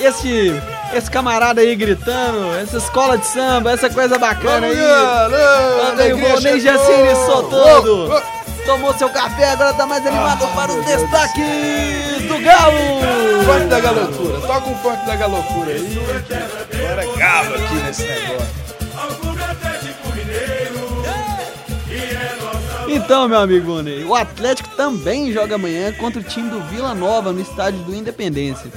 Esse 0.00 0.50
esse 0.94 1.10
camarada 1.10 1.60
aí 1.60 1.74
gritando, 1.76 2.54
essa 2.56 2.76
escola 2.76 3.16
de 3.16 3.26
samba, 3.26 3.72
essa 3.72 3.88
coisa 3.88 4.18
bacana 4.18 4.66
aí. 4.66 4.76
Olha, 4.76 6.14
o 6.14 6.18
Volney 6.18 6.60
já 6.60 6.76
se 6.78 6.92
iniçou 6.92 7.42
todo 7.44 8.41
tomou 8.64 8.94
seu 8.94 9.08
café, 9.10 9.50
agora 9.50 9.72
tá 9.74 9.86
mais 9.86 10.06
animado 10.06 10.44
ah, 10.44 10.54
para 10.54 10.72
os 10.72 10.84
destaques 10.84 12.28
do 12.28 12.38
Galo! 12.40 13.44
Funk 13.44 13.66
da 13.66 13.80
galocura, 13.80 14.40
toca 14.40 14.68
um 14.68 14.76
funk 14.76 15.06
da 15.06 15.16
galocura 15.16 15.70
aí. 15.72 15.98
Agora 16.72 17.04
é 17.04 17.16
galo 17.16 17.54
aqui 17.54 17.74
nesse 17.74 18.02
negócio. 18.02 18.62
Então, 22.88 23.26
meu 23.26 23.38
amigo 23.38 23.80
Ney, 23.80 24.04
o 24.04 24.14
Atlético 24.14 24.68
também 24.76 25.32
joga 25.32 25.54
amanhã 25.54 25.92
contra 25.92 26.20
o 26.20 26.24
time 26.24 26.50
do 26.50 26.60
Vila 26.64 26.94
Nova 26.94 27.32
no 27.32 27.40
estádio 27.40 27.80
do 27.80 27.94
Independência. 27.94 28.70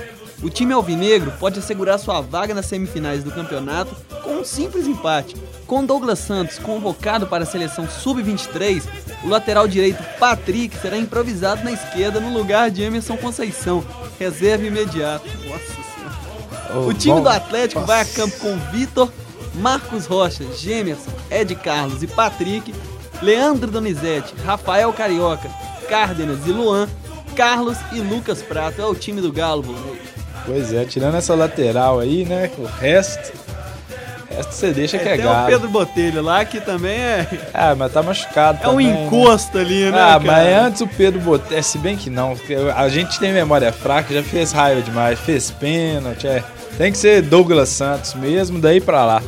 O 0.46 0.50
time 0.52 0.74
alvinegro 0.74 1.32
pode 1.40 1.58
assegurar 1.58 1.98
sua 1.98 2.22
vaga 2.22 2.54
nas 2.54 2.68
semifinais 2.68 3.24
do 3.24 3.32
campeonato 3.32 3.96
com 4.22 4.36
um 4.36 4.46
simples 4.46 4.86
empate. 4.86 5.36
Com 5.66 5.84
Douglas 5.84 6.20
Santos 6.20 6.60
convocado 6.60 7.26
para 7.26 7.42
a 7.42 7.48
seleção 7.48 7.90
sub-23, 7.90 8.84
o 9.24 9.28
lateral 9.28 9.68
direito 9.68 10.04
Patrick 10.20 10.78
será 10.78 11.00
improvisado 11.00 11.64
na 11.64 11.72
esquerda 11.72 12.20
no 12.20 12.32
lugar 12.32 12.70
de 12.70 12.84
Emerson 12.84 13.18
Conceição, 13.18 13.84
reserva 14.20 14.68
imediato. 14.68 15.26
Oh, 16.76 16.90
o 16.90 16.94
time 16.94 17.16
bom, 17.16 17.24
do 17.24 17.30
Atlético 17.30 17.82
vai 17.82 18.02
a 18.02 18.06
campo 18.06 18.38
com 18.38 18.56
Vitor, 18.72 19.12
Marcos 19.56 20.06
Rocha, 20.06 20.44
Gemerson, 20.54 21.12
Ed 21.32 21.56
Carlos 21.56 22.04
e 22.04 22.08
Patrick, 22.08 22.72
Leandro 23.20 23.72
Donizete, 23.72 24.36
Rafael 24.46 24.94
Carioca, 24.94 25.50
Cárdenas 25.90 26.46
e 26.46 26.52
Luan, 26.52 26.88
Carlos 27.36 27.80
e 27.92 28.00
Lucas 28.00 28.44
Prato. 28.44 28.80
É 28.80 28.86
o 28.86 28.94
time 28.94 29.22
do 29.22 29.32
Galo, 29.32 29.64
Volney. 29.64 30.15
Pois 30.46 30.74
é, 30.74 30.86
tirando 30.86 31.16
essa 31.16 31.34
lateral 31.36 32.00
aí, 32.00 32.24
né? 32.26 32.50
O 32.58 32.66
resto. 32.66 33.34
O 34.32 34.36
resto 34.38 34.52
você 34.54 34.72
deixa 34.72 34.98
que 34.98 35.08
é 35.08 35.16
Tem 35.16 35.26
o 35.26 35.30
galo. 35.30 35.48
Pedro 35.48 35.70
Botelho 35.70 36.22
lá, 36.22 36.44
que 36.46 36.60
também 36.60 36.98
é, 37.00 37.28
Ah, 37.54 37.74
mas 37.76 37.92
tá 37.92 38.04
machucado 38.04 38.60
é 38.62 38.68
um 38.68 38.72
também, 38.72 38.88
né? 38.94 39.06
encosto 39.06 39.58
ali, 39.58 39.86
né, 39.92 39.98
Ah, 39.98 40.20
cara? 40.20 40.20
mas 40.24 40.48
antes 40.66 40.82
o 40.82 40.88
Pedro 40.88 41.20
Botelho, 41.22 41.64
se 41.64 41.78
bem 41.78 41.96
que 41.96 42.10
não, 42.10 42.36
porque 42.36 42.56
a 42.76 42.88
gente 42.90 43.18
tem 43.20 43.32
memória 43.34 43.72
fraca, 43.72 44.14
já 44.14 44.22
fez 44.22 44.52
raiva 44.52 44.82
demais, 44.82 45.18
fez 45.20 45.50
pênalti, 45.52 46.28
é. 46.28 46.44
Tem 46.78 46.92
que 46.92 46.98
ser 46.98 47.22
Douglas 47.22 47.70
Santos 47.70 48.14
mesmo, 48.16 48.60
daí 48.60 48.82
pra 48.82 49.06
lá. 49.06 49.24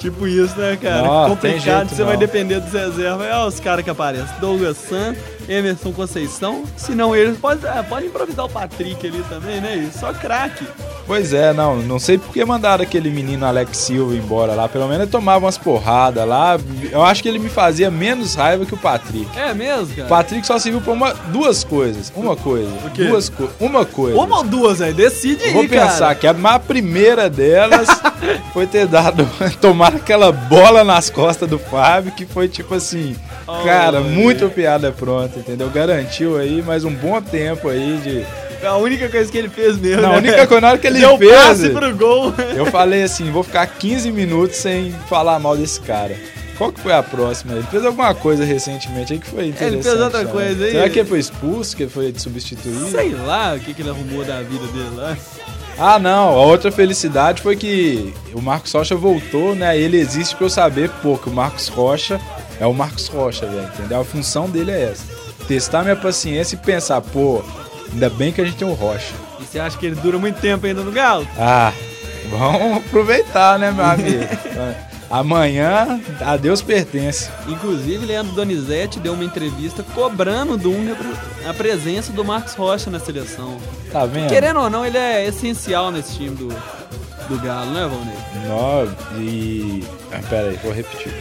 Tipo 0.00 0.26
isso, 0.26 0.58
né, 0.58 0.76
cara? 0.82 1.02
Não, 1.02 1.30
Complicado, 1.30 1.60
jeito 1.62 1.94
você 1.94 2.02
vai 2.04 2.14
não. 2.14 2.20
depender 2.20 2.60
dos 2.60 2.72
reservas. 2.72 3.26
É 3.26 3.36
os 3.38 3.58
caras 3.60 3.82
que 3.84 3.88
aparecem. 3.88 4.26
Douglas 4.38 4.76
San, 4.76 5.14
Emerson 5.48 5.92
Conceição. 5.92 6.64
Se 6.76 6.94
não 6.94 7.14
eles, 7.14 7.38
pode, 7.38 7.66
é, 7.66 7.82
pode 7.82 8.06
improvisar 8.06 8.44
o 8.46 8.48
Patrick 8.48 9.06
ali 9.06 9.22
também, 9.24 9.60
né? 9.60 9.90
Só 9.92 10.12
craque. 10.12 10.66
Pois 11.06 11.32
é, 11.32 11.52
não, 11.52 11.76
não 11.76 11.98
sei 11.98 12.16
por 12.18 12.32
que 12.32 12.44
mandaram 12.44 12.82
aquele 12.82 13.10
menino 13.10 13.44
Alex 13.44 13.76
Silva 13.76 14.14
embora 14.14 14.54
lá, 14.54 14.68
pelo 14.68 14.86
menos 14.86 15.02
ele 15.02 15.10
tomava 15.10 15.44
umas 15.44 15.58
porradas 15.58 16.26
lá, 16.26 16.58
eu 16.90 17.02
acho 17.02 17.22
que 17.22 17.28
ele 17.28 17.38
me 17.38 17.48
fazia 17.48 17.90
menos 17.90 18.34
raiva 18.34 18.64
que 18.64 18.74
o 18.74 18.78
Patrick. 18.78 19.28
É 19.38 19.52
mesmo, 19.52 19.92
O 19.92 19.96
cara? 19.96 20.08
Patrick 20.08 20.46
só 20.46 20.58
serviu 20.58 20.80
pra 20.80 20.92
uma, 20.92 21.12
duas 21.28 21.62
coisas, 21.62 22.12
uma 22.16 22.34
coisa, 22.36 22.70
O 22.84 22.88
duas 22.90 23.28
coisas, 23.28 23.54
uma 23.60 23.84
coisa. 23.84 24.16
Uma 24.18 24.38
ou 24.38 24.44
duas 24.44 24.80
aí? 24.80 24.92
Decide 24.94 25.44
aí, 25.44 25.52
Vou 25.52 25.68
cara. 25.68 25.86
pensar 25.86 26.14
que 26.14 26.26
a 26.26 26.34
primeira 26.58 27.28
delas 27.28 27.86
foi 28.52 28.66
ter 28.66 28.86
dado, 28.86 29.28
tomar 29.60 29.96
aquela 29.96 30.32
bola 30.32 30.84
nas 30.84 31.10
costas 31.10 31.48
do 31.48 31.58
Fábio, 31.58 32.12
que 32.12 32.24
foi 32.24 32.48
tipo 32.48 32.74
assim, 32.74 33.14
Oh, 33.46 33.62
cara, 33.62 34.00
muito 34.00 34.48
piada 34.48 34.90
pronta, 34.90 35.38
entendeu? 35.38 35.68
Garantiu 35.68 36.38
aí 36.38 36.62
mais 36.62 36.82
um 36.82 36.90
bom 36.94 37.20
tempo 37.20 37.68
aí 37.68 38.00
de. 38.02 38.24
É 38.64 38.68
a 38.68 38.76
única 38.76 39.10
coisa 39.10 39.30
que 39.30 39.36
ele 39.36 39.50
fez 39.50 39.76
mesmo. 39.76 40.00
Não, 40.00 40.08
a 40.08 40.12
né? 40.12 40.18
única 40.18 40.46
coisa 40.46 40.60
na 40.62 40.68
hora 40.68 40.78
que 40.78 40.86
ele 40.86 40.98
Deu 40.98 41.18
fez. 41.18 41.32
passe 41.32 41.68
pro 41.68 41.94
gol. 41.94 42.32
Eu 42.56 42.64
falei 42.66 43.02
assim, 43.02 43.30
vou 43.30 43.42
ficar 43.42 43.66
15 43.66 44.10
minutos 44.10 44.56
sem 44.56 44.90
falar 45.06 45.38
mal 45.38 45.54
desse 45.54 45.78
cara. 45.80 46.16
Qual 46.56 46.72
que 46.72 46.80
foi 46.80 46.92
a 46.92 47.02
próxima? 47.02 47.52
Ele 47.52 47.64
fez 47.64 47.84
alguma 47.84 48.14
coisa 48.14 48.42
recentemente 48.42 49.12
aí 49.12 49.18
que 49.18 49.26
foi 49.26 49.48
interessante. 49.48 49.82
fez 49.82 50.00
outra 50.00 50.22
né? 50.24 50.30
coisa 50.30 50.64
aí. 50.64 50.70
Será 50.72 50.88
que 50.88 50.98
ele 51.00 51.08
foi 51.08 51.18
expulso, 51.18 51.76
que 51.76 51.82
ele 51.82 51.90
foi 51.90 52.14
substituído? 52.16 52.90
Sei 52.90 53.12
lá 53.12 53.54
o 53.54 53.60
que, 53.60 53.74
que 53.74 53.82
ele 53.82 53.90
arrumou 53.90 54.24
da 54.24 54.40
vida 54.40 54.66
dele 54.68 54.96
lá. 54.96 55.16
Ah, 55.76 55.98
não. 55.98 56.28
A 56.28 56.42
outra 56.46 56.70
felicidade 56.70 57.42
foi 57.42 57.56
que 57.56 58.14
o 58.32 58.40
Marcos 58.40 58.72
Rocha 58.72 58.94
voltou, 58.94 59.54
né? 59.54 59.76
Ele 59.76 59.98
existe 59.98 60.34
pra 60.36 60.46
eu 60.46 60.50
saber 60.50 60.88
pouco. 61.02 61.28
O 61.28 61.32
Marcos 61.32 61.68
Rocha 61.68 62.20
é 62.60 62.66
o 62.66 62.72
Marcos 62.72 63.08
Rocha, 63.08 63.46
velho, 63.46 63.68
entendeu? 63.74 64.00
A 64.00 64.04
função 64.04 64.48
dele 64.48 64.70
é 64.70 64.90
essa. 64.92 65.04
Testar 65.46 65.82
minha 65.82 65.96
paciência 65.96 66.54
e 66.54 66.58
pensar, 66.58 67.00
pô, 67.00 67.42
ainda 67.94 68.10
bem 68.10 68.32
que 68.32 68.40
a 68.40 68.44
gente 68.44 68.56
tem 68.56 68.68
o 68.68 68.72
Rocha. 68.72 69.14
E 69.40 69.44
você 69.44 69.58
acha 69.58 69.78
que 69.78 69.86
ele 69.86 69.94
dura 69.94 70.18
muito 70.18 70.40
tempo 70.40 70.66
ainda 70.66 70.82
no 70.82 70.92
Galo? 70.92 71.26
Ah, 71.38 71.72
vamos 72.28 72.78
aproveitar, 72.78 73.58
né, 73.58 73.70
meu 73.70 73.84
amigo? 73.84 74.24
Amanhã, 75.10 76.00
a 76.20 76.36
Deus 76.36 76.60
pertence. 76.60 77.30
Inclusive, 77.46 78.04
Leandro 78.04 78.32
Donizete 78.32 78.98
deu 78.98 79.12
uma 79.12 79.24
entrevista 79.24 79.84
cobrando 79.94 80.56
do 80.56 80.70
Dunga 80.70 80.96
a 81.46 81.54
presença 81.54 82.10
do 82.12 82.24
Marcos 82.24 82.54
Rocha 82.54 82.90
na 82.90 82.98
seleção. 82.98 83.58
Tá 83.92 84.06
vendo? 84.06 84.28
Querendo 84.28 84.58
ou 84.58 84.68
não, 84.68 84.84
ele 84.84 84.98
é 84.98 85.26
essencial 85.26 85.92
nesse 85.92 86.16
time 86.16 86.34
do, 86.34 86.48
do 87.28 87.38
Galo, 87.40 87.70
né, 87.70 87.86
Valnei? 87.86 88.48
Nó, 88.48 89.20
e. 89.20 89.84
Ah, 90.10 90.20
pera 90.28 90.48
aí, 90.48 90.58
vou 90.62 90.72
repetir. 90.72 91.12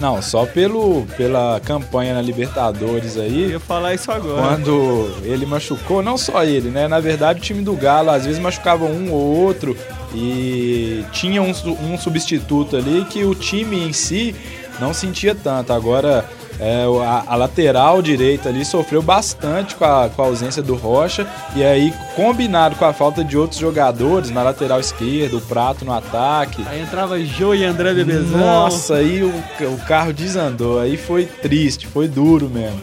Não, 0.00 0.22
só 0.22 0.46
pelo, 0.46 1.04
pela 1.16 1.60
campanha 1.60 2.14
na 2.14 2.22
Libertadores 2.22 3.16
Eu 3.16 3.22
aí. 3.22 3.50
ia 3.50 3.60
falar 3.60 3.94
isso 3.94 4.10
agora. 4.10 4.40
Quando 4.56 5.10
ele 5.22 5.44
machucou, 5.44 6.02
não 6.02 6.16
só 6.16 6.42
ele, 6.42 6.70
né? 6.70 6.88
Na 6.88 7.00
verdade, 7.00 7.38
o 7.38 7.42
time 7.42 7.62
do 7.62 7.74
Galo 7.74 8.10
às 8.10 8.24
vezes 8.24 8.40
machucava 8.40 8.86
um 8.86 9.12
ou 9.12 9.20
outro 9.20 9.76
e 10.14 11.04
tinha 11.12 11.42
um, 11.42 11.50
um 11.82 11.98
substituto 11.98 12.76
ali 12.76 13.04
que 13.04 13.24
o 13.24 13.34
time 13.34 13.84
em 13.84 13.92
si 13.92 14.34
não 14.80 14.94
sentia 14.94 15.34
tanto. 15.34 15.72
Agora, 15.72 16.24
é, 16.60 16.84
a, 17.02 17.24
a 17.26 17.36
lateral 17.36 18.02
direita 18.02 18.50
ali 18.50 18.64
sofreu 18.64 19.00
bastante 19.00 19.74
com 19.74 19.84
a, 19.84 20.10
com 20.10 20.22
a 20.22 20.26
ausência 20.26 20.62
do 20.62 20.74
Rocha 20.74 21.26
e 21.56 21.64
aí, 21.64 21.92
combinado 22.14 22.76
com 22.76 22.84
a 22.84 22.92
falta 22.92 23.24
de 23.24 23.36
outros 23.36 23.58
jogadores 23.58 24.30
na 24.30 24.42
lateral 24.42 24.78
esquerda, 24.78 25.36
o 25.36 25.40
Prato 25.40 25.84
no 25.84 25.92
ataque. 25.92 26.62
Aí 26.68 26.82
entrava 26.82 27.18
Jô 27.18 27.54
e 27.54 27.64
André 27.64 27.94
Bebezão. 27.94 28.38
Nossa, 28.38 28.96
aí 28.96 29.22
o, 29.22 29.28
o 29.28 29.78
carro 29.86 30.12
desandou, 30.12 30.78
aí 30.78 30.96
foi 30.96 31.24
triste, 31.24 31.86
foi 31.86 32.06
duro 32.06 32.48
mesmo. 32.48 32.80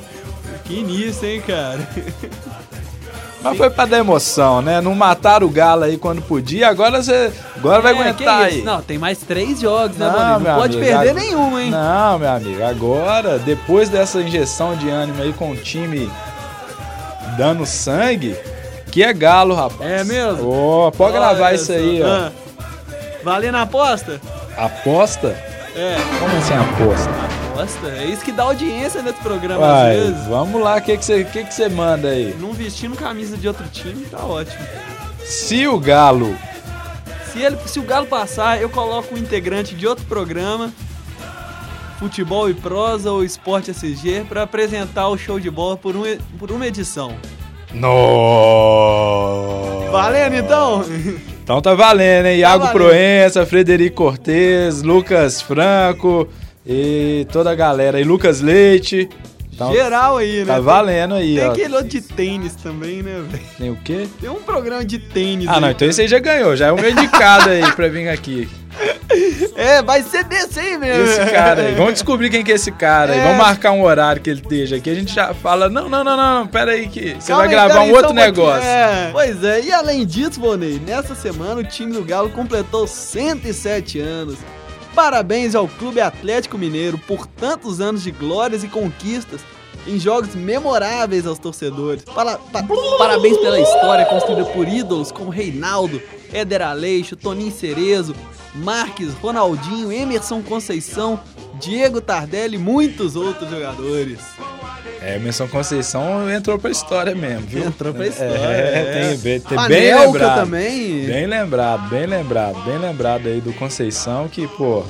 Que 0.65 0.79
início, 0.79 1.27
hein, 1.27 1.41
cara? 1.45 1.87
Mas 3.41 3.57
foi 3.57 3.69
pra 3.69 3.85
dar 3.85 3.99
emoção, 3.99 4.61
né? 4.61 4.81
Não 4.81 4.93
mataram 4.95 5.45
o 5.47 5.49
Galo 5.49 5.83
aí 5.83 5.97
quando 5.97 6.21
podia, 6.21 6.67
agora 6.67 7.01
você 7.01 7.31
agora 7.55 7.81
vai 7.81 7.93
É, 7.93 7.95
aguentar 7.95 8.41
que 8.41 8.47
isso? 8.49 8.57
aí. 8.59 8.63
Não, 8.63 8.81
tem 8.81 8.97
mais 8.97 9.19
três 9.19 9.59
jogos, 9.61 9.95
né, 9.95 10.05
Não, 10.07 10.13
Valnei? 10.13 10.47
Não 10.51 10.59
pode 10.59 10.75
amigo, 10.77 10.91
perder 10.91 11.09
agora- 11.11 11.25
nenhum, 11.25 11.59
hein? 11.59 11.69
Não, 11.71 12.19
meu 12.19 12.29
amigo, 12.31 12.63
agora, 12.63 13.37
depois 13.39 13.89
dessa 13.89 14.19
injeção 14.21 14.75
de 14.75 14.89
ânimo 14.89 15.21
aí 15.21 15.31
com 15.33 15.51
o 15.51 15.55
time 15.55 16.09
dando 17.37 17.65
sangue, 17.65 18.35
que 18.91 19.03
é 19.03 19.13
Galo, 19.13 19.53
rapaz. 19.53 19.81
É 19.89 20.03
mesmo? 20.03 20.49
Ó, 20.51 20.91
pode 20.91 21.13
gravar 21.13 21.45
Olha 21.45 21.55
isso 21.55 21.67
só. 21.67 21.73
aí, 21.73 22.01
ó. 22.03 22.07
Ah. 22.07 22.31
Valendo 23.23 23.55
a 23.55 23.61
aposta? 23.61 24.19
Aposta? 24.57 25.27
É, 25.75 25.95
Como 26.19 26.35
assim 26.37 26.53
aposta? 26.55 27.36
Aposta. 27.57 27.87
É 27.87 28.05
isso 28.05 28.23
que 28.23 28.31
dá 28.31 28.43
audiência 28.43 29.01
nesse 29.01 29.19
programa 29.19 29.65
Vai, 29.65 29.97
às 29.97 30.03
vezes. 30.03 30.27
vamos 30.27 30.61
lá, 30.61 30.77
o 30.77 30.81
que 30.81 30.95
que 30.97 31.03
você 31.05 31.23
que 31.23 31.43
que 31.43 31.53
você 31.53 31.67
manda 31.69 32.09
aí? 32.09 32.35
Não 32.39 32.53
vestindo 32.53 32.95
camisa 32.95 33.35
de 33.35 33.47
outro 33.47 33.65
time, 33.67 34.05
tá 34.05 34.23
ótimo. 34.23 34.63
Se 35.23 35.67
o 35.67 35.79
Galo 35.79 36.35
Se, 37.31 37.41
ele, 37.41 37.57
se 37.65 37.79
o 37.79 37.83
Galo 37.83 38.05
passar, 38.05 38.61
eu 38.61 38.69
coloco 38.69 39.15
um 39.15 39.17
integrante 39.17 39.75
de 39.75 39.85
outro 39.87 40.05
programa, 40.05 40.71
Futebol 41.99 42.49
e 42.49 42.53
Prosa 42.53 43.11
ou 43.11 43.23
Esporte 43.23 43.71
SG, 43.71 44.25
pra 44.29 44.43
apresentar 44.43 45.07
o 45.09 45.17
show 45.17 45.39
de 45.39 45.49
bola 45.49 45.75
por, 45.75 45.95
um, 45.95 46.03
por 46.39 46.51
uma 46.51 46.67
edição. 46.67 47.15
No. 47.73 47.87
Valendo 49.91 50.35
então? 50.35 50.85
Então 51.43 51.61
tá 51.61 51.73
valendo, 51.73 52.27
hein? 52.27 52.39
Iago 52.39 52.65
valendo. 52.65 52.73
Proença, 52.73 53.45
Frederico 53.45 54.03
Cortez, 54.03 54.81
Lucas 54.81 55.41
Franco 55.41 56.27
e 56.67 57.25
toda 57.31 57.49
a 57.51 57.55
galera. 57.55 57.99
E 57.99 58.03
Lucas 58.03 58.41
Leite. 58.41 59.07
Então, 59.53 59.73
Geral 59.73 60.17
aí, 60.17 60.41
né? 60.41 60.45
tá 60.45 60.53
Tem- 60.53 60.61
valendo 60.61 61.15
aí, 61.15 61.35
Tem 61.35 61.47
ó. 61.47 61.51
aquele 61.51 61.73
outro 61.73 61.89
de 61.89 62.01
tênis 62.01 62.53
também, 62.53 63.01
né, 63.01 63.23
velho? 63.27 63.43
Tem 63.57 63.69
o 63.71 63.75
quê? 63.77 64.07
Tem 64.21 64.29
um 64.29 64.35
programa 64.35 64.85
de 64.85 64.99
tênis. 64.99 65.47
Ah, 65.47 65.59
não, 65.59 65.69
aí. 65.69 65.73
então 65.73 65.87
esse 65.87 65.99
aí 65.99 66.07
já 66.07 66.19
ganhou. 66.19 66.55
Já 66.55 66.67
é 66.67 66.71
meu 66.71 66.87
indicado 66.91 67.49
aí 67.49 67.71
pra 67.71 67.87
vir 67.87 68.07
aqui. 68.07 68.47
É, 69.55 69.81
vai 69.81 70.03
ser 70.03 70.23
desse 70.25 70.59
aí 70.59 70.77
mesmo. 70.77 71.03
Esse 71.05 71.31
cara 71.31 71.63
aí. 71.63 71.73
Vamos 71.73 71.93
descobrir 71.93 72.29
quem 72.29 72.43
que 72.43 72.51
é 72.51 72.55
esse 72.55 72.71
cara 72.71 73.13
aí. 73.13 73.19
É. 73.19 73.23
Vamos 73.23 73.37
marcar 73.39 73.71
um 73.71 73.81
horário 73.81 74.21
que 74.21 74.29
ele 74.29 74.41
esteja 74.41 74.75
aqui. 74.75 74.89
A 74.89 74.93
gente 74.93 75.11
já 75.15 75.33
fala, 75.33 75.67
não, 75.67 75.89
não, 75.89 76.03
não, 76.03 76.15
não, 76.15 76.45
pera 76.45 76.73
aí 76.73 76.87
que 76.87 77.15
você 77.19 77.29
Calma 77.29 77.37
vai 77.37 77.47
aí, 77.47 77.51
gravar 77.51 77.79
um 77.79 77.83
aí, 77.85 77.91
outro 77.93 78.13
negócio. 78.13 78.67
É. 78.67 79.09
Pois 79.11 79.43
é, 79.43 79.61
e 79.61 79.71
além 79.73 80.05
disso, 80.05 80.39
Vonei, 80.39 80.79
nessa 80.85 81.15
semana 81.15 81.61
o 81.61 81.63
time 81.63 81.93
do 81.93 82.03
Galo 82.03 82.29
completou 82.29 82.85
107 82.85 83.99
anos. 83.99 84.37
Parabéns 84.97 85.53
ao 85.53 85.67
Clube 85.67 86.01
Atlético 86.01 86.57
Mineiro 86.57 86.97
por 86.97 87.27
tantos 87.27 87.79
anos 87.79 88.01
de 88.01 88.09
glórias 88.09 88.63
e 88.63 88.67
conquistas 88.67 89.41
em 89.85 89.99
jogos 89.99 90.33
memoráveis 90.33 91.27
aos 91.27 91.37
torcedores. 91.37 92.03
Para- 92.03 92.39
pa- 92.39 92.65
parabéns 92.97 93.37
pela 93.37 93.59
história 93.59 94.07
construída 94.07 94.43
por 94.45 94.67
ídolos 94.67 95.11
como 95.11 95.29
Reinaldo, 95.29 96.01
Éder 96.33 96.63
Aleixo, 96.63 97.15
Toninho 97.15 97.51
Cerezo, 97.51 98.15
Marques, 98.55 99.13
Ronaldinho, 99.21 99.91
Emerson 99.91 100.41
Conceição, 100.41 101.19
Diego 101.59 101.99
Tardelli 102.01 102.55
e 102.55 102.59
muitos 102.59 103.15
outros 103.15 103.49
jogadores. 103.49 104.19
É, 105.01 105.19
Menção 105.19 105.47
Conceição 105.47 106.29
entrou 106.29 106.57
pra 106.57 106.71
história 106.71 107.13
mesmo, 107.15 107.45
viu? 107.47 107.65
Entrou 107.65 107.93
pra 107.93 108.07
história, 108.07 108.31
É, 108.33 108.73
é. 108.75 109.09
tem, 109.09 109.17
bem, 109.19 109.39
tem 109.39 109.67
bem 109.67 109.95
lembrado. 109.95 110.39
também. 110.41 111.05
Bem 111.05 111.25
lembrado, 111.27 111.89
bem 111.89 112.05
lembrado, 112.05 112.63
bem 112.65 112.77
lembrado 112.77 113.27
aí 113.27 113.39
do 113.39 113.53
Conceição 113.53 114.27
que, 114.27 114.47
pô, 114.47 114.83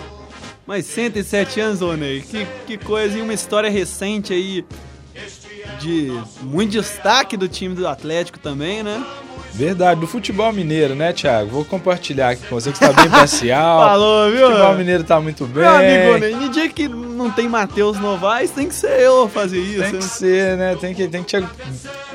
Mas 0.66 0.86
107 0.86 1.60
anos, 1.60 1.82
ô 1.82 1.94
Ney, 1.96 2.22
que, 2.22 2.46
que 2.66 2.78
coisa, 2.78 3.18
e 3.18 3.22
uma 3.22 3.34
história 3.34 3.70
recente 3.70 4.34
aí 4.34 4.66
de 5.80 6.12
muito 6.42 6.72
destaque 6.72 7.36
do 7.38 7.48
time 7.48 7.76
do 7.76 7.88
Atlético 7.88 8.40
também, 8.40 8.84
né? 8.84 9.04
Verdade, 9.54 10.00
do 10.00 10.08
futebol 10.08 10.52
mineiro, 10.52 10.96
né, 10.96 11.14
Thiago? 11.14 11.50
Vou 11.50 11.66
compartilhar 11.66 12.30
aqui 12.30 12.46
com 12.48 12.56
você 12.60 12.72
que 12.72 12.84
está 12.84 12.94
bem 12.94 13.10
parcial. 13.10 13.80
Falou, 13.88 14.28
O 14.28 14.32
viu? 14.32 14.48
futebol 14.48 14.76
mineiro 14.76 15.04
tá 15.04 15.20
muito 15.20 15.46
bem. 15.46 15.64
Meu 15.64 15.70
amigo, 15.70 16.18
Ney, 16.20 16.36
no 16.36 16.50
dia 16.50 16.70
que 16.70 16.88
não 16.88 17.32
tem 17.32 17.48
Matheus 17.48 17.98
Novaes, 18.00 18.52
tem 18.52 18.68
que 18.68 18.76
ser 18.76 19.00
eu 19.00 19.24
a 19.24 19.30
fazer 19.30 19.60
isso. 19.60 19.82
Tem 19.82 19.90
que 19.92 19.96
né? 19.96 20.02
ser, 20.02 20.58
né? 20.58 20.78
Tem 20.80 20.94
que, 20.94 21.08
tem 21.08 21.24
que, 21.24 21.42
te, 21.42 21.48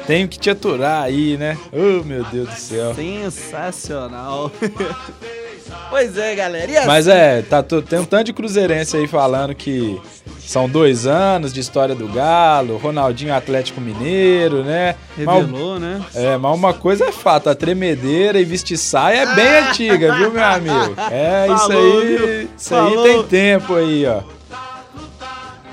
tem 0.07 0.27
que 0.27 0.39
te 0.39 0.51
aturar 0.51 1.05
aí, 1.05 1.37
né? 1.37 1.59
Oh, 1.73 2.05
meu 2.05 2.25
Deus 2.25 2.49
do 2.49 2.55
céu. 2.57 2.95
Sensacional. 2.95 4.51
Pois 5.91 6.17
é, 6.17 6.35
galera. 6.35 6.71
E 6.71 6.77
assim, 6.77 6.87
Mas 6.87 7.07
é, 7.09 7.43
tá, 7.43 7.63
tu- 7.63 7.83
tem 7.83 7.99
um 7.99 8.05
tanto 8.05 8.25
de 8.25 8.33
cruzeirense 8.33 8.97
aí 8.97 9.07
falando 9.07 9.55
que 9.55 10.01
são 10.39 10.69
dois 10.69 11.07
anos 11.07 11.53
de 11.53 11.61
história 11.61 11.95
do 11.95 12.09
Galo, 12.09 12.77
Ronaldinho 12.79 13.35
Atlético 13.35 13.81
Mineiro, 13.81 14.63
né? 14.65 14.97
Mas, 15.17 15.27
revelou, 15.27 15.79
né? 15.79 16.03
é, 16.15 16.37
mas 16.37 16.55
uma 16.55 16.75
coisa 16.75 17.07
é 17.07 17.13
fato, 17.13 17.49
a 17.51 17.55
tremedeira 17.55 18.41
e 18.41 18.45
vestir 18.45 18.77
saia 18.77 19.23
é 19.23 19.35
bem 19.35 19.57
antiga, 19.69 20.15
viu, 20.17 20.31
meu 20.31 20.45
amigo? 20.45 20.95
É, 21.11 21.47
isso 21.53 21.69
Falou, 21.69 22.01
aí, 22.01 22.17
viu? 22.17 22.49
isso 22.57 22.75
aí 22.75 22.91
Falou. 22.95 23.03
tem 23.05 23.23
tempo 23.25 23.75
aí, 23.75 24.07
ó. 24.07 24.23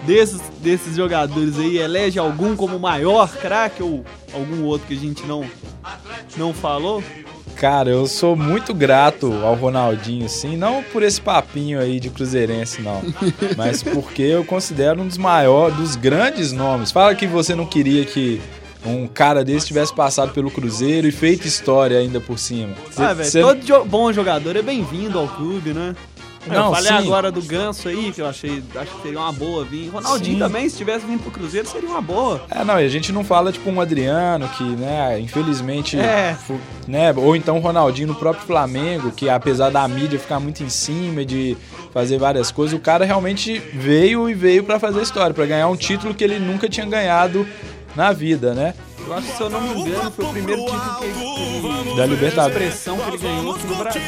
Desses, 0.03 0.41
desses 0.59 0.95
jogadores 0.95 1.59
aí, 1.59 1.77
elege 1.77 2.17
algum 2.17 2.55
como 2.55 2.79
maior 2.79 3.29
craque 3.29 3.83
ou 3.83 4.03
algum 4.33 4.63
outro 4.63 4.87
que 4.87 4.93
a 4.93 4.97
gente 4.97 5.23
não, 5.25 5.43
não 6.37 6.53
falou? 6.53 7.03
Cara, 7.59 7.89
eu 7.89 8.07
sou 8.07 8.35
muito 8.37 8.73
grato 8.73 9.33
ao 9.43 9.53
Ronaldinho, 9.53 10.29
sim, 10.29 10.55
não 10.55 10.81
por 10.81 11.03
esse 11.03 11.19
papinho 11.19 11.79
aí 11.79 11.99
de 11.99 12.09
cruzeirense, 12.09 12.81
não, 12.81 13.01
mas 13.57 13.83
porque 13.83 14.21
eu 14.21 14.45
considero 14.45 15.01
um 15.01 15.07
dos 15.07 15.17
maiores, 15.17 15.75
dos 15.75 15.95
grandes 15.97 16.53
nomes. 16.53 16.89
Fala 16.91 17.13
que 17.15 17.27
você 17.27 17.53
não 17.55 17.65
queria 17.65 18.05
que 18.05 18.41
um 18.85 19.07
cara 19.07 19.43
desse 19.43 19.67
tivesse 19.67 19.93
passado 19.93 20.31
pelo 20.31 20.49
Cruzeiro 20.49 21.05
e 21.05 21.11
feito 21.11 21.45
história 21.45 21.97
ainda 21.99 22.21
por 22.21 22.39
cima. 22.39 22.73
Cê- 22.91 23.03
ah, 23.03 23.13
velho, 23.13 23.29
cê- 23.29 23.41
todo 23.41 23.59
jo- 23.61 23.83
bom 23.83 24.13
jogador 24.13 24.55
é 24.55 24.61
bem-vindo 24.61 25.19
ao 25.19 25.27
clube, 25.27 25.73
né? 25.73 25.93
Não, 26.47 26.67
eu 26.67 26.73
falei 26.75 26.87
sim. 26.91 26.97
agora 27.07 27.31
do 27.31 27.41
Ganso 27.41 27.87
aí, 27.89 28.11
que 28.11 28.21
eu 28.21 28.27
achei 28.27 28.63
acho 28.75 28.91
que 28.95 29.01
seria 29.01 29.19
uma 29.19 29.31
boa 29.31 29.65
vir. 29.65 29.89
Ronaldinho 29.89 30.35
Sim. 30.37 30.39
também, 30.39 30.69
se 30.69 30.77
tivesse 30.77 31.05
vindo 31.05 31.21
pro 31.21 31.31
Cruzeiro, 31.31 31.67
seria 31.67 31.89
uma 31.89 32.01
boa. 32.01 32.41
É, 32.49 32.63
não, 32.63 32.79
e 32.79 32.85
a 32.85 32.89
gente 32.89 33.11
não 33.11 33.23
fala 33.23 33.51
tipo 33.51 33.69
um 33.69 33.81
Adriano 33.81 34.47
que, 34.49 34.63
né, 34.63 35.19
infelizmente, 35.19 35.99
É. 35.99 36.35
né, 36.87 37.13
ou 37.15 37.35
então 37.35 37.57
o 37.57 37.59
Ronaldinho 37.59 38.07
no 38.07 38.15
próprio 38.15 38.45
Flamengo, 38.45 39.11
que 39.11 39.29
apesar 39.29 39.69
da 39.69 39.87
mídia 39.87 40.17
ficar 40.19 40.39
muito 40.39 40.63
em 40.63 40.69
cima 40.69 41.25
de 41.25 41.57
fazer 41.93 42.17
várias 42.17 42.51
coisas, 42.51 42.77
o 42.77 42.81
cara 42.81 43.03
realmente 43.05 43.59
veio 43.73 44.29
e 44.29 44.33
veio 44.33 44.63
pra 44.63 44.79
fazer 44.79 45.01
história, 45.01 45.33
pra 45.33 45.45
ganhar 45.45 45.67
um 45.67 45.75
título 45.75 46.13
que 46.13 46.23
ele 46.23 46.39
nunca 46.39 46.69
tinha 46.69 46.85
ganhado 46.85 47.45
na 47.95 48.11
vida, 48.11 48.53
né? 48.53 48.73
Eu 49.09 49.15
acho 49.15 49.27
que, 49.27 49.37
se 49.37 49.41
eu 49.41 49.49
não 49.49 49.61
me 49.61 49.69
engano, 49.81 50.11
foi 50.11 50.25
o 50.25 50.29
primeiro 50.29 50.61
título 50.65 50.95
que 50.99 51.05
ele, 51.05 51.95
Da 51.97 52.05
Libertadores. 52.05 52.55
expressão 52.67 52.97
que 52.97 53.07
ele 53.09 53.17
ganhou 53.17 53.55
aqui 53.55 53.65
no 53.67 53.75
Brasil. 53.75 54.01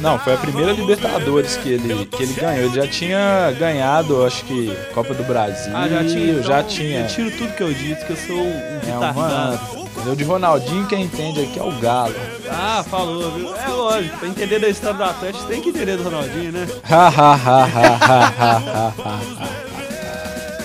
Não, 0.00 0.18
foi 0.18 0.32
a 0.34 0.36
primeira 0.38 0.72
Libertadores 0.72 1.56
que 1.56 1.68
ele, 1.68 2.06
que 2.06 2.22
ele 2.22 2.32
ganhou. 2.32 2.64
Ele 2.64 2.74
já 2.74 2.88
tinha 2.88 3.52
ganhado, 3.58 4.24
acho 4.24 4.42
que, 4.44 4.74
Copa 4.94 5.12
do 5.12 5.22
Brasil. 5.24 5.70
Ah, 5.76 5.86
já 5.86 5.98
tinha. 6.04 6.30
então, 6.32 6.42
já 6.42 6.62
tinha. 6.62 7.00
Eu 7.00 7.06
tiro 7.08 7.30
tudo 7.32 7.52
que 7.54 7.62
eu 7.62 7.74
disse, 7.74 8.04
que 8.06 8.12
eu 8.12 8.16
sou 8.16 8.36
um 8.36 8.50
É 8.50 8.80
retardado. 8.86 9.18
uma. 9.18 9.82
Entendeu? 9.92 10.16
De 10.16 10.24
Ronaldinho, 10.24 10.86
quem 10.86 11.02
entende 11.02 11.42
aqui 11.42 11.58
é 11.58 11.62
o 11.62 11.72
Galo. 11.72 12.14
Ah, 12.50 12.82
falou, 12.88 13.30
viu? 13.32 13.54
É 13.54 13.68
lógico, 13.68 14.18
pra 14.18 14.28
entender 14.28 14.58
da 14.58 14.68
história 14.68 14.96
do 14.96 15.04
Atlético, 15.04 15.44
tem 15.44 15.60
que 15.60 15.68
entender 15.68 15.98
do 15.98 16.04
Ronaldinho, 16.04 16.50
né? 16.52 16.66
Ha, 16.90 17.08
ha, 17.08 17.34
ha, 17.34 17.64
ha, 17.64 17.64
ha, 17.66 18.32
ha, 18.38 18.56
ha, 18.56 18.92
ha. 18.98 19.71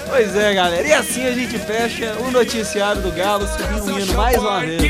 Pois 0.10 0.36
é, 0.36 0.54
galera. 0.54 0.88
E 0.88 0.94
assim 0.94 1.26
a 1.26 1.32
gente 1.32 1.58
fecha 1.60 2.16
o 2.20 2.32
noticiário 2.32 3.02
do 3.02 3.12
Galo, 3.12 3.48
subindo 3.48 3.96
o 3.96 4.00
hino 4.00 4.14
mais 4.16 4.38
uma 4.38 4.60
vez. 4.62 4.82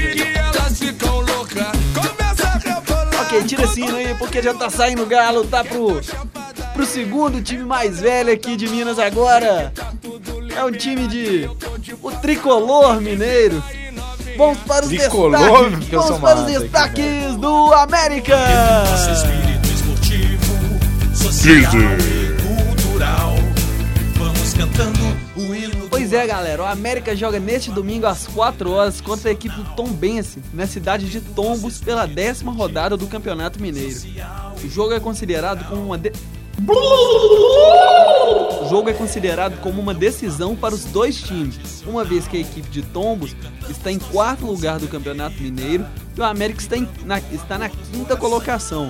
Ok, 3.21 3.43
tira 3.43 3.63
esse 3.63 3.81
hino 3.81 3.97
aí, 3.97 4.15
porque 4.15 4.41
já 4.41 4.53
tá 4.53 4.69
saindo 4.69 5.03
o 5.03 5.05
Galo, 5.05 5.45
tá 5.45 5.63
pro, 5.63 6.01
pro 6.73 6.85
segundo 6.85 7.41
time 7.41 7.63
mais 7.63 7.99
velho 7.99 8.31
aqui 8.31 8.55
de 8.55 8.67
Minas 8.69 8.99
agora. 8.99 9.73
É 10.55 10.63
um 10.63 10.71
time 10.71 11.07
de... 11.07 11.49
o 12.01 12.11
Tricolor 12.11 13.01
Mineiro. 13.01 13.61
Vamos 14.37 14.59
para 14.59 14.85
os 14.85 14.89
Tricolor, 14.89 15.69
destaques, 15.71 15.89
vamos 15.89 16.19
para 16.19 16.39
os 16.39 16.45
destaques 16.45 17.35
do 17.37 17.73
América. 17.73 18.37
espírito 19.11 19.67
esportivo, 19.67 21.15
social 21.15 22.16
Pois 26.09 26.21
é, 26.21 26.25
galera, 26.25 26.63
o 26.63 26.65
América 26.65 27.13
joga 27.17 27.37
neste 27.37 27.69
domingo 27.69 28.05
às 28.07 28.25
4 28.27 28.71
horas 28.71 29.01
contra 29.01 29.27
a 29.27 29.33
equipe 29.33 29.53
do 29.53 29.75
Tombense, 29.75 30.39
na 30.53 30.65
cidade 30.65 31.05
de 31.09 31.19
Tombos, 31.19 31.79
pela 31.79 32.05
décima 32.07 32.53
rodada 32.53 32.95
do 32.95 33.07
Campeonato 33.07 33.61
Mineiro. 33.61 33.99
O 34.63 34.69
jogo 34.69 34.93
é 34.93 35.01
considerado 35.01 35.67
como 35.67 35.83
uma 35.83 35.97
de... 35.97 36.13
O 38.61 38.69
jogo 38.69 38.89
é 38.89 38.93
considerado 38.93 39.59
como 39.59 39.81
uma 39.81 39.93
decisão 39.93 40.55
para 40.55 40.73
os 40.73 40.85
dois 40.85 41.21
times, 41.21 41.83
uma 41.85 42.05
vez 42.05 42.25
que 42.25 42.37
a 42.37 42.39
equipe 42.39 42.69
de 42.69 42.83
Tombos 42.83 43.35
está 43.69 43.91
em 43.91 43.99
quarto 43.99 44.45
lugar 44.45 44.79
do 44.79 44.87
Campeonato 44.87 45.35
Mineiro 45.43 45.85
e 46.15 46.21
o 46.21 46.23
América 46.23 46.61
está, 46.61 46.77
em- 46.77 46.87
na, 47.03 47.19
está 47.33 47.57
na 47.57 47.67
quinta 47.67 48.15
colocação. 48.15 48.89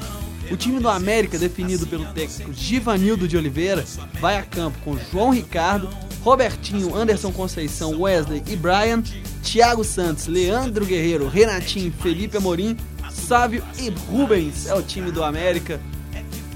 O 0.51 0.56
time 0.56 0.80
do 0.80 0.88
América, 0.88 1.38
definido 1.39 1.88
pelo 1.88 2.06
técnico 2.13 2.53
Givanildo 2.53 3.27
de 3.27 3.36
Oliveira, 3.36 3.84
vai 4.21 4.38
a 4.38 4.43
campo 4.43 4.77
com 4.86 4.95
João 5.12 5.32
Ricardo, 5.32 5.89
Robertinho, 6.28 6.94
Anderson 6.94 7.32
Conceição, 7.32 8.02
Wesley 8.02 8.44
e 8.48 8.56
Brian, 8.58 9.02
Thiago 9.42 9.82
Santos, 9.82 10.28
Leandro 10.28 10.86
Guerreiro, 10.86 11.30
Renatinho, 11.30 11.90
Felipe 12.02 12.36
Amorim, 12.36 12.76
Sávio 13.10 13.63
e 13.80 13.90
Rubens. 14.12 14.68
É 14.68 14.74
o 14.74 14.82
time 14.82 15.10
do 15.10 15.24
América 15.24 15.80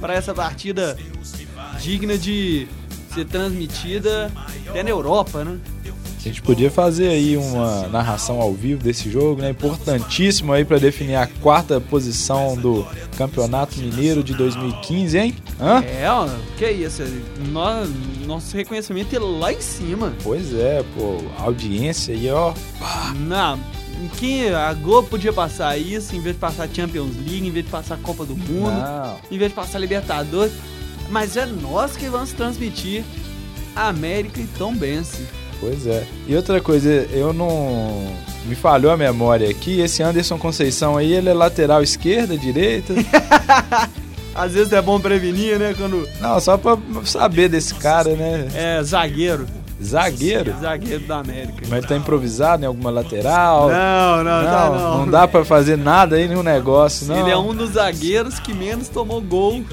para 0.02 0.14
essa 0.14 0.34
partida 0.34 0.98
digna 1.80 2.18
de 2.18 2.68
ser 3.14 3.24
transmitida 3.28 4.30
até 4.68 4.84
na 4.84 4.90
Europa, 4.90 5.46
né? 5.46 5.58
A 6.22 6.24
gente 6.24 6.42
podia 6.44 6.70
fazer 6.70 7.08
aí 7.08 7.36
uma 7.36 7.88
narração 7.88 8.40
ao 8.40 8.54
vivo 8.54 8.84
desse 8.84 9.10
jogo, 9.10 9.42
né? 9.42 9.50
Importantíssimo 9.50 10.54
aí 10.54 10.64
pra 10.64 10.78
definir 10.78 11.16
a 11.16 11.26
quarta 11.26 11.82
posição 11.82 12.56
do 12.56 12.86
Campeonato 13.18 13.80
Mineiro 13.80 14.24
de 14.24 14.36
2015, 14.36 15.18
hein? 15.18 15.36
Hã? 15.60 15.84
É, 15.84 16.08
ó, 16.12 16.30
que 16.60 16.70
isso, 16.70 17.02
nó- 17.50 17.88
nosso 18.28 18.56
reconhecimento 18.56 19.16
é 19.16 19.20
lá 19.20 19.52
em 19.52 19.60
cima. 19.62 20.14
Pois 20.24 20.54
é, 20.54 20.84
pô, 20.96 21.18
audiência 21.40 22.14
aí, 22.14 22.30
ó. 22.30 22.54
Não, 23.28 23.60
em 24.04 24.08
que 24.10 24.48
a 24.50 24.74
Globo 24.76 25.08
podia 25.10 25.34
passar 25.34 25.76
isso, 25.76 26.16
em 26.16 26.22
vez 26.22 26.36
de 26.36 26.40
passar 26.40 26.70
Champions 26.72 27.16
League, 27.18 27.48
em 27.48 27.52
vez 27.52 27.66
de 27.66 27.72
passar 27.72 27.98
Copa 27.98 28.26
do 28.26 28.36
Mundo, 28.38 28.70
Não. 28.72 29.16
em 29.32 29.38
vez 29.40 29.50
de 29.50 29.56
passar 29.56 29.80
Libertadores. 29.80 30.54
Mas 31.10 31.36
é 31.36 31.48
nós 31.48 31.98
que 31.98 32.06
vamos 32.08 32.32
transmitir 32.32 33.04
América 33.76 34.40
e 34.40 34.46
Tom 34.58 34.76
Bense. 34.76 35.26
Pois 35.62 35.86
é. 35.88 36.04
E 36.28 36.36
outra 36.36 36.60
coisa, 36.60 36.89
eu 37.12 37.32
não. 37.32 38.04
Me 38.45 38.56
falhou 38.56 38.91
a 38.91 38.97
memória 38.97 39.47
aqui. 39.47 39.80
Esse 39.80 40.02
Anderson 40.02 40.38
Conceição 40.38 40.97
aí, 40.97 41.13
ele 41.13 41.30
é 41.30 41.34
lateral 41.34 41.84
esquerda, 41.84 42.36
direita? 42.36 42.93
Às 44.34 44.54
vezes 44.54 44.74
é 44.74 44.82
bom 44.82 45.00
prevenir, 45.00 45.60
né? 45.60 45.76
Quando 45.78 46.08
Não, 46.19 46.39
só 46.39 46.58
pra 46.58 46.78
saber 47.06 47.47
desse 47.47 47.76
cara, 47.76 48.15
né? 48.15 48.47
é 48.56 48.82
zagueiro, 48.84 49.45
Zagueiro? 49.84 50.56
zagueiro 50.60 51.06
da 51.06 51.17
América. 51.19 51.60
Mas 51.63 51.80
ele 51.80 51.88
tá 51.88 51.95
improvisado 51.95 52.63
em 52.63 52.65
alguma 52.65 52.89
lateral? 52.89 53.69
Não, 53.69 54.24
não, 54.24 54.43
tá 54.43 54.69
não, 54.69 54.74
não. 54.80 54.97
não 55.00 55.08
dá 55.12 55.28
pra 55.28 55.43
fazer 55.43 55.78
nada 55.78 56.15
aí 56.15 56.28
no 56.28 56.41
negócio, 56.41 57.08
não. 57.08 57.19
Ele 57.19 57.30
é 57.30 57.38
um 57.38 57.54
dos 57.54 57.71
zagueiros 57.71 58.39
que 58.39 58.54
menos 58.54 58.89
tomou 58.89 59.21
gol 59.21 59.63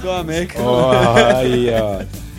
do 0.00 0.10
América. 0.10 0.60
Ó, 0.62 0.92
aí, 1.36 1.68
ó. 1.74 2.04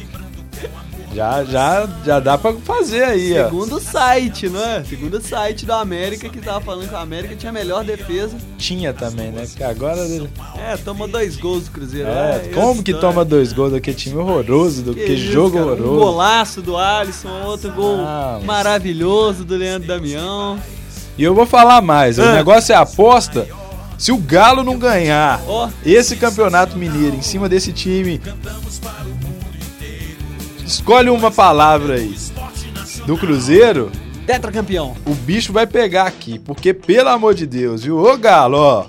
Já, 1.14 1.44
já, 1.44 1.90
já 2.06 2.20
dá 2.22 2.38
pra 2.38 2.54
fazer 2.54 3.04
aí, 3.04 3.38
ó. 3.40 3.46
Segundo 3.46 3.76
o 3.76 3.80
site, 3.82 4.48
não 4.50 4.64
é? 4.64 4.84
Segundo 4.84 5.16
o 5.18 5.22
site 5.22 5.66
do 5.66 5.74
América 5.74 6.30
que 6.30 6.40
tava 6.40 6.62
falando 6.62 6.88
que 6.88 6.94
o 6.94 6.98
América 6.98 7.36
tinha 7.36 7.50
a 7.50 7.54
melhor 7.54 7.84
defesa. 7.84 8.36
Tinha 8.58 8.94
também, 8.94 9.30
né? 9.32 9.44
Porque 9.46 9.64
agora 9.64 10.00
ele. 10.02 10.30
É, 10.58 10.78
tomou 10.78 11.08
dois 11.10 11.36
gols 11.36 11.66
do 11.66 11.72
Cruzeiro. 11.72 12.08
É, 12.08 12.42
É, 12.46 12.52
como 12.54 12.80
eu 12.80 12.84
que 12.84 12.94
toma 12.94 13.26
dois 13.26 13.52
gols 13.52 13.74
daquele 13.74 13.98
time 13.98 14.16
horroroso, 14.18 14.82
do 14.84 14.94
que, 14.94 15.04
isso, 15.04 15.32
jogo 15.34 15.58
cara, 15.58 15.66
Um 15.66 15.70
horroroso. 15.74 16.00
golaço 16.00 16.62
do 16.62 16.78
Alisson, 16.78 17.42
outro 17.46 17.72
gol 17.74 17.98
Ah, 18.00 18.36
mas- 18.38 18.46
maravilhoso 18.46 19.44
do 19.44 19.56
Leandro 19.58 19.88
Damião. 19.90 20.58
E 21.18 21.24
eu 21.24 21.36
vou 21.36 21.46
falar 21.46 21.82
mais, 21.82 22.18
o 22.20 22.22
Ah. 22.24 22.34
negócio 22.36 22.72
é 22.72 22.76
aposta. 22.78 23.48
Se 23.98 24.12
o 24.12 24.18
Galo 24.18 24.64
não 24.64 24.80
ganhar 24.80 25.40
Ó, 25.46 25.70
esse 25.86 26.16
campeonato 26.16 26.76
mineiro 26.76 27.16
em 27.16 27.22
cima 27.22 27.48
desse 27.48 27.72
time, 27.72 28.20
escolhe 30.72 31.10
uma 31.10 31.30
palavra 31.30 31.96
aí. 31.96 32.16
Do 33.06 33.18
Cruzeiro, 33.18 33.92
tetracampeão. 34.26 34.96
o 35.06 35.14
bicho 35.14 35.52
vai 35.52 35.68
pegar 35.68 36.06
aqui, 36.06 36.40
porque 36.40 36.74
pelo 36.74 37.10
amor 37.10 37.34
de 37.34 37.46
Deus, 37.46 37.84
viu? 37.84 37.98
Ô 37.98 38.18
Galo, 38.18 38.58
ó. 38.58 38.86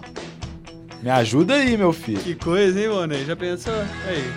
Me 1.03 1.11
ajuda 1.11 1.55
aí, 1.55 1.77
meu 1.77 1.93
filho. 1.93 2.21
Que 2.21 2.37
coisa, 2.37 2.81
hein, 2.81 2.89
Monei? 2.89 3.25
Já 3.25 3.35
pensou? 3.35 3.75
Aí, 4.07 4.33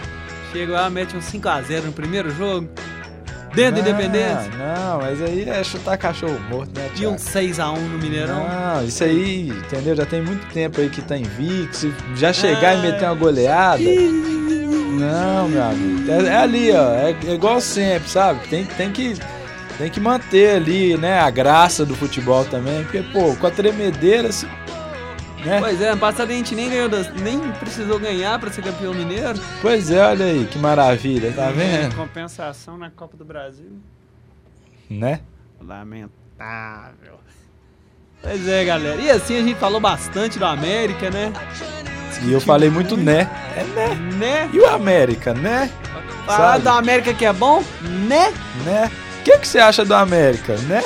chega 0.52 0.74
lá, 0.74 0.90
mete 0.90 1.16
um 1.16 1.20
5x0 1.20 1.84
no 1.84 1.92
primeiro 1.92 2.32
jogo. 2.32 2.68
Dentro 3.56 3.82
da 3.82 3.90
Independência. 3.90 4.52
Não, 4.58 5.00
mas 5.00 5.22
aí 5.22 5.48
é 5.48 5.64
chutar 5.64 5.98
cachorro 5.98 6.38
morto, 6.50 6.70
né, 6.78 6.90
E 6.96 7.08
um 7.08 7.16
Thiago? 7.16 7.48
6x1 7.78 7.78
no 7.80 7.98
Mineirão. 7.98 8.46
Não, 8.48 8.84
isso 8.86 9.04
aí, 9.04 9.48
entendeu? 9.50 9.96
Já 9.96 10.06
tem 10.06 10.22
muito 10.22 10.46
tempo 10.54 10.82
aí 10.82 10.90
que 10.90 11.02
tá 11.02 11.18
invicto. 11.18 11.76
Se 11.78 11.94
já 12.16 12.34
chegar 12.34 12.76
e 12.78 12.82
meter 12.82 13.06
uma 13.06 13.16
goleada. 13.16 13.82
Não, 15.00 15.48
meu 15.50 15.64
amigo. 15.64 16.12
É, 16.12 16.26
é 16.28 16.36
ali, 16.36 16.72
ó. 16.72 16.92
É, 16.94 17.16
é 17.28 17.34
igual 17.34 17.60
sempre, 17.62 18.10
sabe? 18.10 18.48
Tem, 18.48 18.66
tem, 18.66 18.92
que, 18.92 19.16
tem 19.78 19.90
que 19.90 20.00
manter 20.00 20.56
ali, 20.56 20.98
né? 20.98 21.20
A 21.20 21.30
graça 21.30 21.86
do 21.86 21.96
futebol 21.96 22.46
também. 22.46 22.84
Porque, 22.84 23.02
pô, 23.14 23.36
com 23.36 23.48
a 23.48 23.52
tremedeira, 23.52 24.32
se- 24.32 24.48
né? 25.46 25.60
Pois 25.60 25.82
é, 25.82 25.90
ano 25.90 26.00
passado 26.02 26.30
a 26.30 26.34
gente 26.34 26.56
nem 26.56 26.70
ganhou, 26.70 26.90
das- 26.90 27.14
nem 27.14 27.40
precisou 27.54 28.00
ganhar 28.00 28.38
pra 28.40 28.52
ser 28.52 28.62
campeão 28.64 28.94
mineiro. 28.94 29.40
Pois 29.62 29.90
é, 29.92 30.06
olha 30.06 30.26
aí, 30.26 30.46
que 30.46 30.58
maravilha, 30.60 31.32
tá 31.32 31.52
Em 31.52 31.54
vendo? 31.54 31.96
compensação 31.96 32.78
na 32.78 32.90
Copa 32.90 33.16
do 33.16 33.24
Brasil. 33.26 33.72
Né? 34.90 35.22
Lamentável. 35.62 37.16
Pois 38.22 38.48
é, 38.48 38.66
galera. 38.66 39.00
E 39.02 39.10
assim 39.12 39.38
a 39.38 39.42
gente 39.42 39.56
falou 39.60 39.80
bastante 39.80 40.40
do 40.40 40.46
América, 40.46 41.10
né? 41.12 41.32
E 42.24 42.32
eu 42.32 42.42
falei 42.42 42.70
muito 42.70 42.96
né. 42.98 43.30
É 43.56 43.64
né. 43.64 43.96
Né? 44.18 44.50
E 44.54 44.60
o 44.60 44.68
América, 44.68 45.34
né? 45.34 45.70
Falar 46.26 46.54
Sabe? 46.54 46.64
do 46.64 46.70
América 46.70 47.14
que 47.14 47.26
é 47.26 47.34
bom, 47.34 47.64
né? 48.08 48.34
Né? 48.64 48.90
O 49.20 49.24
que, 49.24 49.38
que 49.40 49.48
você 49.48 49.60
acha 49.60 49.86
do 49.86 49.94
América, 49.94 50.56
né? 50.64 50.84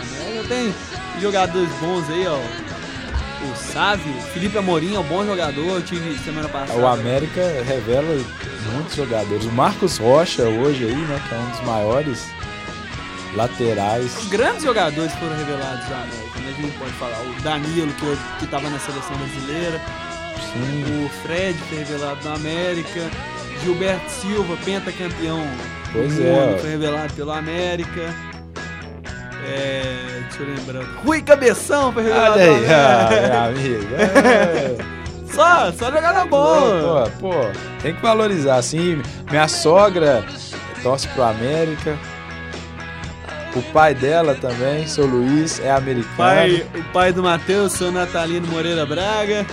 América 0.00 0.48
tem 0.48 0.74
jogadores 1.20 1.68
bons 1.80 2.08
aí, 2.10 2.26
ó. 2.26 2.38
O 3.40 3.56
Sávio, 3.56 4.12
Felipe 4.32 4.58
Amorim 4.58 4.96
é 4.96 4.98
um 4.98 5.04
bom 5.04 5.24
jogador, 5.24 5.76
eu 5.76 5.82
tive 5.82 6.18
semana 6.18 6.48
passada. 6.48 6.78
O 6.78 6.86
América 6.86 7.40
revela 7.64 8.18
muitos 8.72 8.96
jogadores. 8.96 9.44
O 9.44 9.52
Marcos 9.52 9.96
Rocha 9.98 10.42
hoje 10.42 10.84
aí, 10.86 10.94
né? 10.96 11.22
Que 11.28 11.34
é 11.34 11.38
um 11.38 11.50
dos 11.50 11.60
maiores 11.60 12.26
laterais. 13.34 14.16
Os 14.18 14.28
grandes 14.28 14.64
jogadores 14.64 15.12
foram 15.14 15.36
revelados 15.36 15.86
do 15.86 15.94
América, 15.94 16.40
né? 16.40 16.54
A 16.56 16.60
gente 16.60 16.78
pode 16.78 16.92
falar. 16.92 17.18
O 17.20 17.42
Danilo, 17.42 17.92
que, 17.92 18.04
hoje, 18.06 18.20
que 18.40 18.46
tava 18.48 18.68
na 18.68 18.78
seleção 18.78 19.16
brasileira. 19.16 19.80
Sim. 20.52 21.04
O 21.04 21.08
Fred 21.22 21.58
foi 21.68 21.78
revelado 21.78 22.28
no 22.28 22.34
América. 22.34 23.10
Gilberto 23.62 24.08
Silva, 24.10 24.56
pentacampeão 24.64 25.44
Pois 25.92 26.14
do 26.14 26.22
é, 26.22 26.30
mundo, 26.30 26.54
ó. 26.54 26.58
foi 26.58 26.70
revelado 26.70 27.12
pelo 27.14 27.32
América. 27.32 28.14
É, 29.48 30.22
deixa 30.28 30.42
eu 30.42 30.54
lembrar. 30.54 30.84
Rui 31.04 31.22
Cabeção 31.22 31.92
foi 31.92 32.02
revelado 32.04 32.32
Olha 32.34 32.42
aí, 32.44 32.50
América. 32.50 32.76
ah, 32.76 33.50
meu 33.50 33.68
amigo. 33.68 33.94
É. 33.94 34.98
Só, 35.30 35.70
só 35.70 35.86
jogar 35.92 36.14
na 36.14 36.24
boa. 36.24 37.08
Pô, 37.20 37.28
pô, 37.28 37.34
tem 37.80 37.94
que 37.94 38.02
valorizar, 38.02 38.56
assim. 38.56 39.00
Minha 39.30 39.46
sogra 39.46 40.24
torce 40.82 41.06
pro 41.08 41.22
América. 41.22 41.96
O 43.54 43.62
pai 43.72 43.94
dela 43.94 44.34
também, 44.34 44.86
seu 44.86 45.06
Luiz, 45.06 45.60
é 45.60 45.70
americano. 45.70 46.16
Pai, 46.16 46.66
o 46.74 46.82
pai 46.92 47.12
do 47.12 47.22
Matheus, 47.22 47.72
seu 47.72 47.92
Natalino 47.92 48.48
Moreira 48.48 48.84
Braga. 48.84 49.46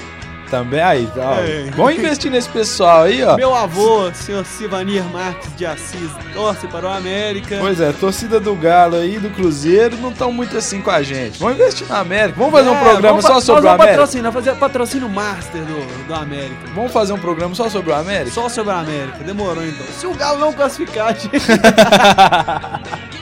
Também 0.50 0.80
aí, 0.80 1.10
ó. 1.18 1.34
É. 1.40 1.72
Vamos 1.76 1.96
investir 1.96 2.30
nesse 2.32 2.48
pessoal 2.50 3.04
aí, 3.04 3.24
ó. 3.24 3.36
Meu 3.36 3.54
avô, 3.56 4.12
senhor 4.14 4.46
Sivanir 4.46 5.04
Marques 5.06 5.56
de 5.58 5.66
Assis, 5.66 6.10
torce 6.34 6.68
para 6.68 6.88
o 6.88 6.92
América. 6.92 7.58
Pois 7.60 7.82
é, 7.82 7.92
torcida 7.92 8.40
do 8.40 8.56
Galo 8.56 8.96
aí, 8.98 9.18
do 9.18 9.30
Cruzeiro, 9.32 9.98
não 9.98 10.12
estão 10.12 10.32
muito 10.32 10.56
assim 10.56 10.82
com 10.82 10.92
a 10.92 11.02
gente. 11.02 11.40
Vamos 11.40 11.56
investir 11.60 11.88
na 11.88 12.00
América. 12.00 12.38
Vamos 12.38 12.54
fazer 12.54 12.70
um 12.70 12.76
É, 12.76 12.80
programa 12.80 13.08
vamos 13.22 13.26
só 13.26 13.42
sobre 13.42 13.62
o 13.62 13.64
fazer 13.64 13.68
um 13.68 13.72
América. 13.72 13.98
patrocínio, 13.98 14.32
fazer 14.32 14.56
patrocínio 14.56 15.10
master 15.10 15.62
do, 15.64 16.08
do 16.08 16.14
América. 16.14 16.68
Vamos 16.76 16.92
fazer 16.92 17.14
um 17.14 17.20
programa 17.20 17.56
só 17.56 17.70
sobre 17.70 17.92
o 17.92 17.96
América? 17.96 18.32
Só 18.32 18.48
sobre 18.48 18.72
a 18.74 18.80
América, 18.80 19.18
demorou 19.24 19.66
então. 19.66 19.86
Se 20.00 20.06
o 20.06 20.14
Galo 20.14 20.40
não 20.40 20.54
classificar, 20.54 21.08
a 21.08 21.14
gente... 21.14 21.30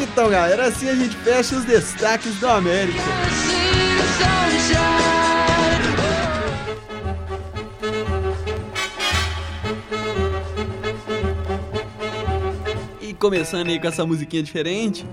Então, 0.00 0.30
galera, 0.30 0.66
assim 0.66 0.88
a 0.88 0.94
gente 0.94 1.16
fecha 1.16 1.56
os 1.56 1.64
destaques 1.64 2.36
do 2.36 2.48
América. 2.48 3.02
Começando 13.18 13.68
aí 13.68 13.80
com 13.80 13.88
essa 13.88 14.04
musiquinha 14.06 14.42
diferente, 14.42 15.06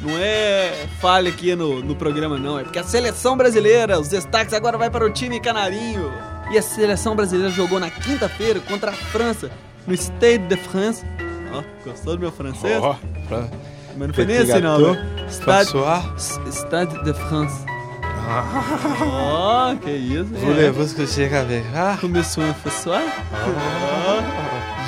não 0.00 0.16
é 0.18 0.86
falha 1.00 1.28
aqui 1.28 1.54
no, 1.54 1.80
no 1.82 1.94
programa 1.94 2.38
não, 2.38 2.58
é 2.58 2.62
porque 2.64 2.78
a 2.78 2.84
seleção 2.84 3.36
brasileira, 3.36 3.98
os 4.00 4.08
destaques 4.08 4.54
agora 4.54 4.78
vai 4.78 4.90
para 4.90 5.04
o 5.04 5.10
time 5.10 5.40
canarinho. 5.40 6.10
E 6.50 6.58
a 6.58 6.62
seleção 6.62 7.16
brasileira 7.16 7.50
jogou 7.50 7.80
na 7.80 7.90
quinta-feira 7.90 8.60
contra 8.60 8.90
a 8.90 8.94
França, 8.94 9.50
no 9.86 9.94
Stade 9.94 10.46
de 10.46 10.56
France. 10.56 11.04
Ó, 11.52 11.62
gostou 11.84 12.14
do 12.16 12.20
meu 12.20 12.30
francês? 12.32 12.82
Ó, 12.82 12.96
pra- 13.28 13.48
Mas 13.96 14.08
não 14.08 14.14
foi 14.14 14.24
nem 14.26 14.38
assim 14.38 14.60
não, 14.60 14.78
velho. 14.78 14.98
Stade. 15.28 15.70
Stade 16.50 17.02
de 17.04 17.14
France. 17.14 17.64
Ó, 19.00 19.74
que 19.76 19.90
isso, 19.90 20.34
hein? 20.34 20.40
Voulez-vous 20.44 20.94
que 20.94 21.06
je 21.06 21.34
avec 21.34 21.64
ah? 21.74 21.96
Começou 22.00 22.42
a 22.44 22.54
François? 22.54 23.02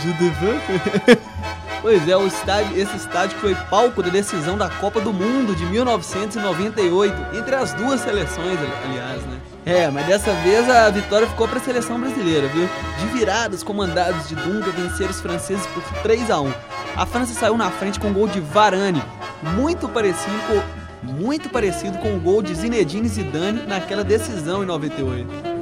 Je 0.03 0.13
devais. 0.13 1.19
Pois 1.83 2.09
é, 2.09 2.17
estádio, 2.27 2.77
esse 2.81 2.97
estádio 2.97 3.39
foi 3.39 3.55
palco 3.71 4.03
da 4.03 4.09
decisão 4.09 4.59
da 4.59 4.69
Copa 4.69 5.01
do 5.01 5.13
Mundo 5.13 5.55
de 5.55 5.65
1998, 5.67 7.37
entre 7.37 7.55
as 7.55 7.73
duas 7.75 8.01
seleções, 8.01 8.59
ali- 8.59 8.73
aliás, 8.91 9.23
né? 9.23 9.39
É, 9.65 9.91
mas 9.91 10.07
dessa 10.07 10.33
vez 10.33 10.69
a 10.71 10.89
vitória 10.91 11.27
ficou 11.27 11.47
para 11.47 11.59
a 11.59 11.63
seleção 11.63 12.01
brasileira, 12.01 12.49
viu? 12.49 12.69
De 12.99 13.07
viradas, 13.19 13.63
comandados 13.63 14.29
de 14.29 14.35
Dunga 14.37 14.71
venceram 14.71 15.11
os 15.11 15.21
franceses 15.21 15.67
por 15.67 15.83
3 16.03 16.31
a 16.31 16.41
1 16.41 16.53
A 16.97 17.05
França 17.07 17.35
saiu 17.35 17.57
na 17.57 17.71
frente 17.71 17.99
com 18.01 18.09
um 18.09 18.13
gol 18.13 18.29
de 18.29 18.41
Varane, 18.41 19.03
muito 19.43 19.89
parecido 19.89 20.37
com, 20.47 21.13
muito 21.13 21.49
parecido 21.49 21.99
com 21.99 22.17
o 22.17 22.21
gol 22.21 22.43
de 22.43 22.55
Zinedine 22.55 23.09
Zidane 23.09 23.63
naquela 23.67 24.03
decisão 24.03 24.63
em 24.63 24.67
98. 24.67 25.56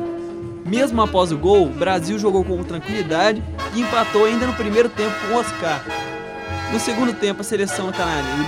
Mesmo 0.65 1.03
após 1.03 1.31
o 1.31 1.37
gol, 1.37 1.67
o 1.67 1.71
Brasil 1.71 2.19
jogou 2.19 2.43
com 2.43 2.63
tranquilidade 2.65 3.43
e 3.75 3.81
empatou 3.81 4.25
ainda 4.25 4.47
no 4.47 4.55
primeiro 4.55 4.89
tempo 4.89 5.15
com 5.21 5.35
o 5.35 5.39
Oscar. 5.39 5.85
No 6.73 6.81
segundo 6.81 7.13
tempo, 7.13 7.43
a 7.43 7.45
seleção 7.45 7.93
canarinho. 7.93 8.47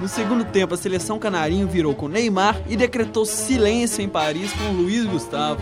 No 0.00 0.08
segundo 0.08 0.44
tempo, 0.44 0.74
a 0.74 0.76
seleção 0.76 1.18
canarinho 1.18 1.68
virou 1.68 1.94
com 1.94 2.08
Neymar 2.08 2.56
e 2.68 2.76
decretou 2.76 3.24
silêncio 3.24 4.02
em 4.02 4.08
Paris 4.08 4.52
com 4.52 4.72
Luiz 4.72 5.04
Gustavo. 5.04 5.60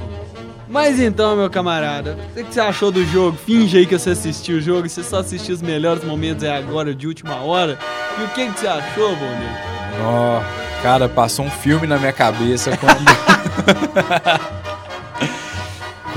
Mas 0.68 1.00
então, 1.00 1.36
meu 1.36 1.48
camarada, 1.48 2.16
o 2.36 2.44
que 2.44 2.52
você 2.52 2.60
achou 2.60 2.90
do 2.90 3.04
jogo? 3.06 3.36
Finge 3.36 3.78
aí 3.78 3.86
que 3.86 3.98
você 3.98 4.10
assistiu 4.10 4.58
o 4.58 4.60
jogo 4.60 4.86
e 4.86 4.90
você 4.90 5.02
só 5.02 5.18
assistiu 5.20 5.54
os 5.54 5.62
melhores 5.62 6.04
momentos 6.04 6.44
é 6.44 6.54
agora 6.54 6.94
de 6.94 7.06
última 7.06 7.36
hora. 7.36 7.78
E 8.18 8.22
o 8.22 8.28
que, 8.28 8.46
que 8.50 8.60
você 8.60 8.66
achou, 8.66 9.16
Bonner? 9.16 9.78
Ó, 10.04 10.42
cara, 10.82 11.08
passou 11.08 11.44
um 11.44 11.50
filme 11.50 11.86
na 11.86 11.98
minha 11.98 12.12
cabeça 12.12 12.76
quando. 12.76 14.58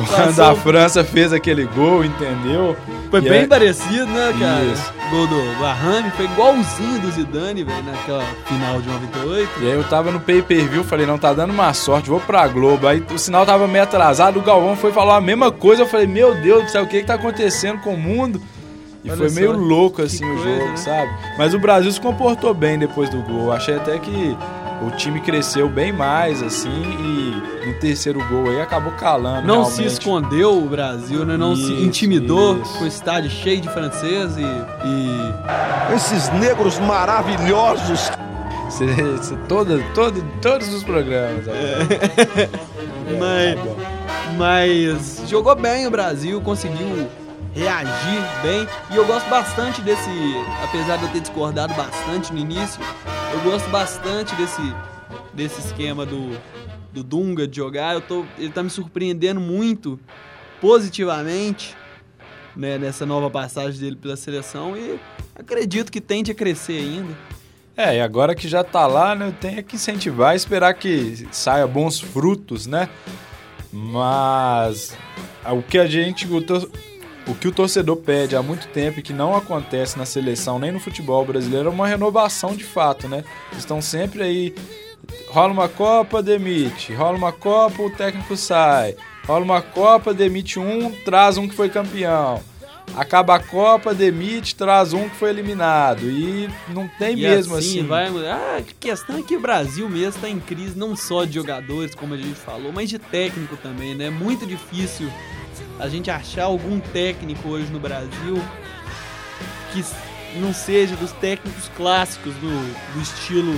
quando 0.05 0.25
Passou- 0.35 0.45
a 0.45 0.55
França 0.55 1.03
fez 1.03 1.31
aquele 1.33 1.65
gol, 1.65 2.03
entendeu? 2.03 2.75
Foi 3.09 3.19
E 3.19 3.29
bem 3.29 3.41
é- 3.41 3.47
parecido, 3.47 4.05
né, 4.07 4.33
cara? 4.39 4.63
Isso. 4.65 4.93
Gol 5.09 5.27
do 5.27 5.59
Barrame 5.59 6.09
foi 6.11 6.25
igualzinho 6.25 6.99
do 6.99 7.11
Zidane, 7.11 7.63
velho, 7.63 7.83
naquela 7.83 8.23
final 8.45 8.79
de 8.81 8.87
98. 8.87 9.49
E 9.61 9.65
aí 9.65 9.73
eu 9.73 9.83
tava 9.83 10.11
no 10.11 10.19
pay-per-view, 10.21 10.83
falei, 10.83 11.05
não, 11.05 11.17
tá 11.17 11.33
dando 11.33 11.51
uma 11.51 11.73
sorte, 11.73 12.09
vou 12.09 12.19
pra 12.21 12.47
Globo. 12.47 12.87
Aí 12.87 13.03
o 13.13 13.17
sinal 13.17 13.45
tava 13.45 13.67
meio 13.67 13.83
atrasado, 13.83 14.39
o 14.39 14.41
Galvão 14.41 14.75
foi 14.77 14.91
falar 14.93 15.17
a 15.17 15.21
mesma 15.21 15.51
coisa, 15.51 15.81
eu 15.81 15.87
falei, 15.87 16.07
meu 16.07 16.33
Deus 16.35 16.63
do 16.63 16.69
céu, 16.71 16.83
o 16.83 16.87
que 16.87 16.99
que 17.01 17.05
tá 17.05 17.15
acontecendo 17.15 17.79
com 17.81 17.93
o 17.93 17.97
mundo? 17.99 18.41
E 19.03 19.09
Olha 19.09 19.17
foi 19.17 19.29
só, 19.29 19.35
meio 19.35 19.51
louco 19.53 20.01
assim 20.03 20.23
o 20.23 20.35
coisa, 20.37 20.43
jogo, 20.59 20.69
né? 20.69 20.77
sabe? 20.77 21.09
Mas 21.37 21.53
o 21.55 21.59
Brasil 21.59 21.91
se 21.91 21.99
comportou 21.99 22.53
bem 22.53 22.77
depois 22.77 23.09
do 23.09 23.17
gol. 23.23 23.51
Achei 23.51 23.75
até 23.75 23.97
que 23.97 24.37
o 24.81 24.91
time 24.91 25.19
cresceu 25.21 25.69
bem 25.69 25.91
mais, 25.93 26.41
assim, 26.41 26.69
e 26.69 27.67
no 27.67 27.79
terceiro 27.79 28.19
gol 28.27 28.49
aí 28.49 28.61
acabou 28.61 28.91
calando. 28.93 29.45
Não 29.47 29.57
realmente. 29.63 29.75
se 29.75 29.85
escondeu 29.85 30.57
o 30.57 30.67
Brasil, 30.67 31.25
né? 31.25 31.37
Não 31.37 31.55
se 31.55 31.61
Isso, 31.73 31.83
intimidou 31.83 32.59
isso. 32.61 32.77
com 32.77 32.83
o 32.83 32.87
estádio 32.87 33.29
cheio 33.29 33.61
de 33.61 33.69
francês 33.69 34.35
e, 34.37 34.41
e 34.41 35.93
Esses 35.95 36.29
negros 36.33 36.79
maravilhosos. 36.79 38.11
Cê- 38.69 38.87
cê- 39.21 39.35
toda, 39.49 39.77
todo, 39.93 40.23
todos 40.41 40.73
os 40.73 40.83
programas. 40.83 41.45
É. 41.47 42.49
Mas- 43.19 43.55
tá 43.55 43.61
bom. 43.63 43.75
Mas 44.37 45.23
jogou 45.27 45.53
bem 45.55 45.85
o 45.85 45.91
Brasil, 45.91 46.39
conseguiu 46.41 47.07
reagir 47.53 48.21
bem. 48.41 48.65
E 48.89 48.95
eu 48.95 49.05
gosto 49.05 49.29
bastante 49.29 49.81
desse. 49.81 50.09
Apesar 50.63 50.95
de 50.97 51.03
eu 51.03 51.09
ter 51.09 51.19
discordado 51.19 51.73
bastante 51.73 52.31
no 52.31 52.39
início, 52.39 52.79
eu 53.33 53.39
gosto 53.41 53.69
bastante 53.69 54.35
desse, 54.35 54.61
desse 55.33 55.59
esquema 55.59 56.05
do, 56.05 56.37
do 56.91 57.03
Dunga 57.03 57.47
de 57.47 57.55
jogar. 57.55 57.93
Eu 57.93 58.01
tô, 58.01 58.25
ele 58.37 58.49
tá 58.49 58.61
me 58.61 58.69
surpreendendo 58.69 59.39
muito 59.39 59.99
positivamente 60.59 61.75
né, 62.55 62.77
nessa 62.77 63.05
nova 63.05 63.29
passagem 63.29 63.79
dele 63.79 63.95
pela 63.95 64.17
seleção 64.17 64.75
e 64.77 64.99
acredito 65.35 65.91
que 65.91 66.01
tende 66.01 66.31
a 66.31 66.35
crescer 66.35 66.79
ainda. 66.79 67.15
É, 67.75 67.97
e 67.97 68.01
agora 68.01 68.35
que 68.35 68.47
já 68.47 68.63
tá 68.63 68.85
lá, 68.85 69.15
né, 69.15 69.33
tenho 69.39 69.63
que 69.63 69.75
incentivar, 69.75 70.35
esperar 70.35 70.73
que 70.73 71.27
saia 71.31 71.65
bons 71.65 71.99
frutos, 71.99 72.67
né? 72.67 72.89
Mas 73.71 74.95
o 75.45 75.63
que 75.63 75.77
a 75.77 75.85
gente, 75.85 76.27
o, 76.27 76.41
o 77.27 77.35
que 77.35 77.47
o 77.47 77.51
torcedor 77.51 77.97
pede 77.97 78.35
há 78.35 78.41
muito 78.41 78.67
tempo 78.69 78.99
e 78.99 79.03
que 79.03 79.13
não 79.13 79.35
acontece 79.35 79.97
na 79.97 80.05
seleção 80.05 80.57
nem 80.57 80.71
no 80.71 80.79
futebol 80.79 81.23
brasileiro 81.25 81.69
é 81.69 81.71
uma 81.71 81.87
renovação 81.87 82.55
de 82.55 82.63
fato, 82.63 83.07
né? 83.07 83.23
Estão 83.57 83.81
sempre 83.81 84.23
aí, 84.23 84.55
rola 85.29 85.53
uma 85.53 85.69
Copa, 85.69 86.21
demite, 86.23 86.93
rola 86.93 87.17
uma 87.17 87.31
Copa, 87.31 87.81
o 87.83 87.89
técnico 87.89 88.35
sai, 88.35 88.95
rola 89.25 89.43
uma 89.45 89.61
Copa, 89.61 90.13
demite 90.13 90.59
um, 90.59 90.91
traz 91.05 91.37
um 91.37 91.47
que 91.47 91.55
foi 91.55 91.69
campeão. 91.69 92.41
acaba 92.95 93.35
a 93.35 93.39
Copa, 93.39 93.93
demite, 93.93 94.55
traz 94.55 94.91
um 94.91 95.07
que 95.07 95.15
foi 95.15 95.29
eliminado. 95.29 96.09
E 96.09 96.49
não 96.69 96.87
tem 96.87 97.13
E 97.13 97.21
mesmo 97.21 97.55
assim, 97.55 97.79
assim. 97.79 97.87
vai. 97.87 98.07
Ah, 98.27 98.57
a 98.57 98.61
questão 98.79 99.17
é 99.17 99.21
que 99.21 99.37
o 99.37 99.39
Brasil 99.39 99.87
mesmo 99.87 100.15
está 100.15 100.27
em 100.27 100.39
crise, 100.39 100.77
não 100.77 100.95
só 100.95 101.23
de 101.23 101.35
jogadores, 101.35 101.95
como 101.95 102.13
a 102.13 102.17
gente 102.17 102.35
falou, 102.35 102.71
mas 102.73 102.89
de 102.89 102.99
técnico 102.99 103.55
também, 103.57 103.95
né? 103.95 104.05
É 104.07 104.09
muito 104.09 104.45
difícil 104.45 105.09
a 105.79 105.87
gente 105.87 106.09
achar 106.11 106.45
algum 106.45 106.79
técnico 106.79 107.49
hoje 107.49 107.71
no 107.71 107.79
Brasil 107.79 108.41
que 109.71 109.83
não 110.39 110.53
seja 110.53 110.95
dos 110.95 111.11
técnicos 111.13 111.69
clássicos 111.75 112.33
do, 112.35 112.93
do 112.93 113.01
estilo 113.01 113.53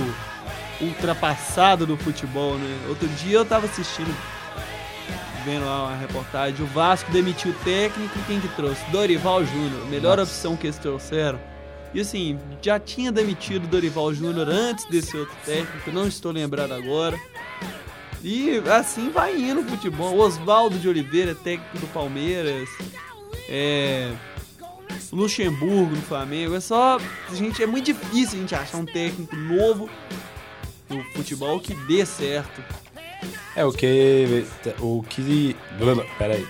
ultrapassado 0.80 1.86
do 1.86 1.96
futebol, 1.96 2.56
né? 2.56 2.86
Outro 2.88 3.08
dia 3.08 3.38
eu 3.38 3.44
tava 3.44 3.66
assistindo, 3.66 4.14
vendo 5.44 5.64
lá 5.64 5.84
uma 5.84 5.96
reportagem, 5.96 6.64
o 6.64 6.66
Vasco 6.68 7.10
demitiu 7.12 7.52
o 7.52 7.64
técnico 7.64 8.18
e 8.18 8.22
quem 8.22 8.40
que 8.40 8.48
trouxe? 8.48 8.84
Dorival 8.90 9.44
Júnior, 9.44 9.86
melhor 9.88 10.18
Nossa. 10.18 10.30
opção 10.30 10.56
que 10.56 10.66
eles 10.66 10.78
trouxeram. 10.78 11.38
E 11.92 12.00
assim, 12.00 12.38
já 12.60 12.80
tinha 12.80 13.12
demitido 13.12 13.68
Dorival 13.68 14.12
Júnior 14.12 14.48
antes 14.48 14.84
desse 14.86 15.16
outro 15.16 15.34
técnico, 15.44 15.92
não 15.92 16.08
estou 16.08 16.32
lembrado 16.32 16.72
agora. 16.72 17.16
E 18.24 18.62
assim 18.70 19.10
vai 19.10 19.36
indo 19.36 19.60
o 19.60 19.64
futebol. 19.64 20.18
Oswaldo 20.18 20.78
de 20.78 20.88
Oliveira, 20.88 21.34
técnico 21.34 21.78
do 21.78 21.86
Palmeiras. 21.88 22.70
É. 23.48 24.10
Luxemburgo 25.12 25.94
no 25.94 26.02
Flamengo. 26.02 26.54
É 26.54 26.60
só. 26.60 26.98
Gente, 27.34 27.62
é 27.62 27.66
muito 27.66 27.84
difícil 27.84 28.38
a 28.38 28.40
gente 28.40 28.54
achar 28.54 28.78
um 28.78 28.86
técnico 28.86 29.36
novo 29.36 29.90
no 30.88 31.04
futebol 31.12 31.60
que 31.60 31.74
dê 31.74 32.06
certo. 32.06 32.62
É 33.54 33.62
o 33.64 33.70
que. 33.72 34.46
O 34.80 35.02
que. 35.02 35.54
Peraí. 36.16 36.46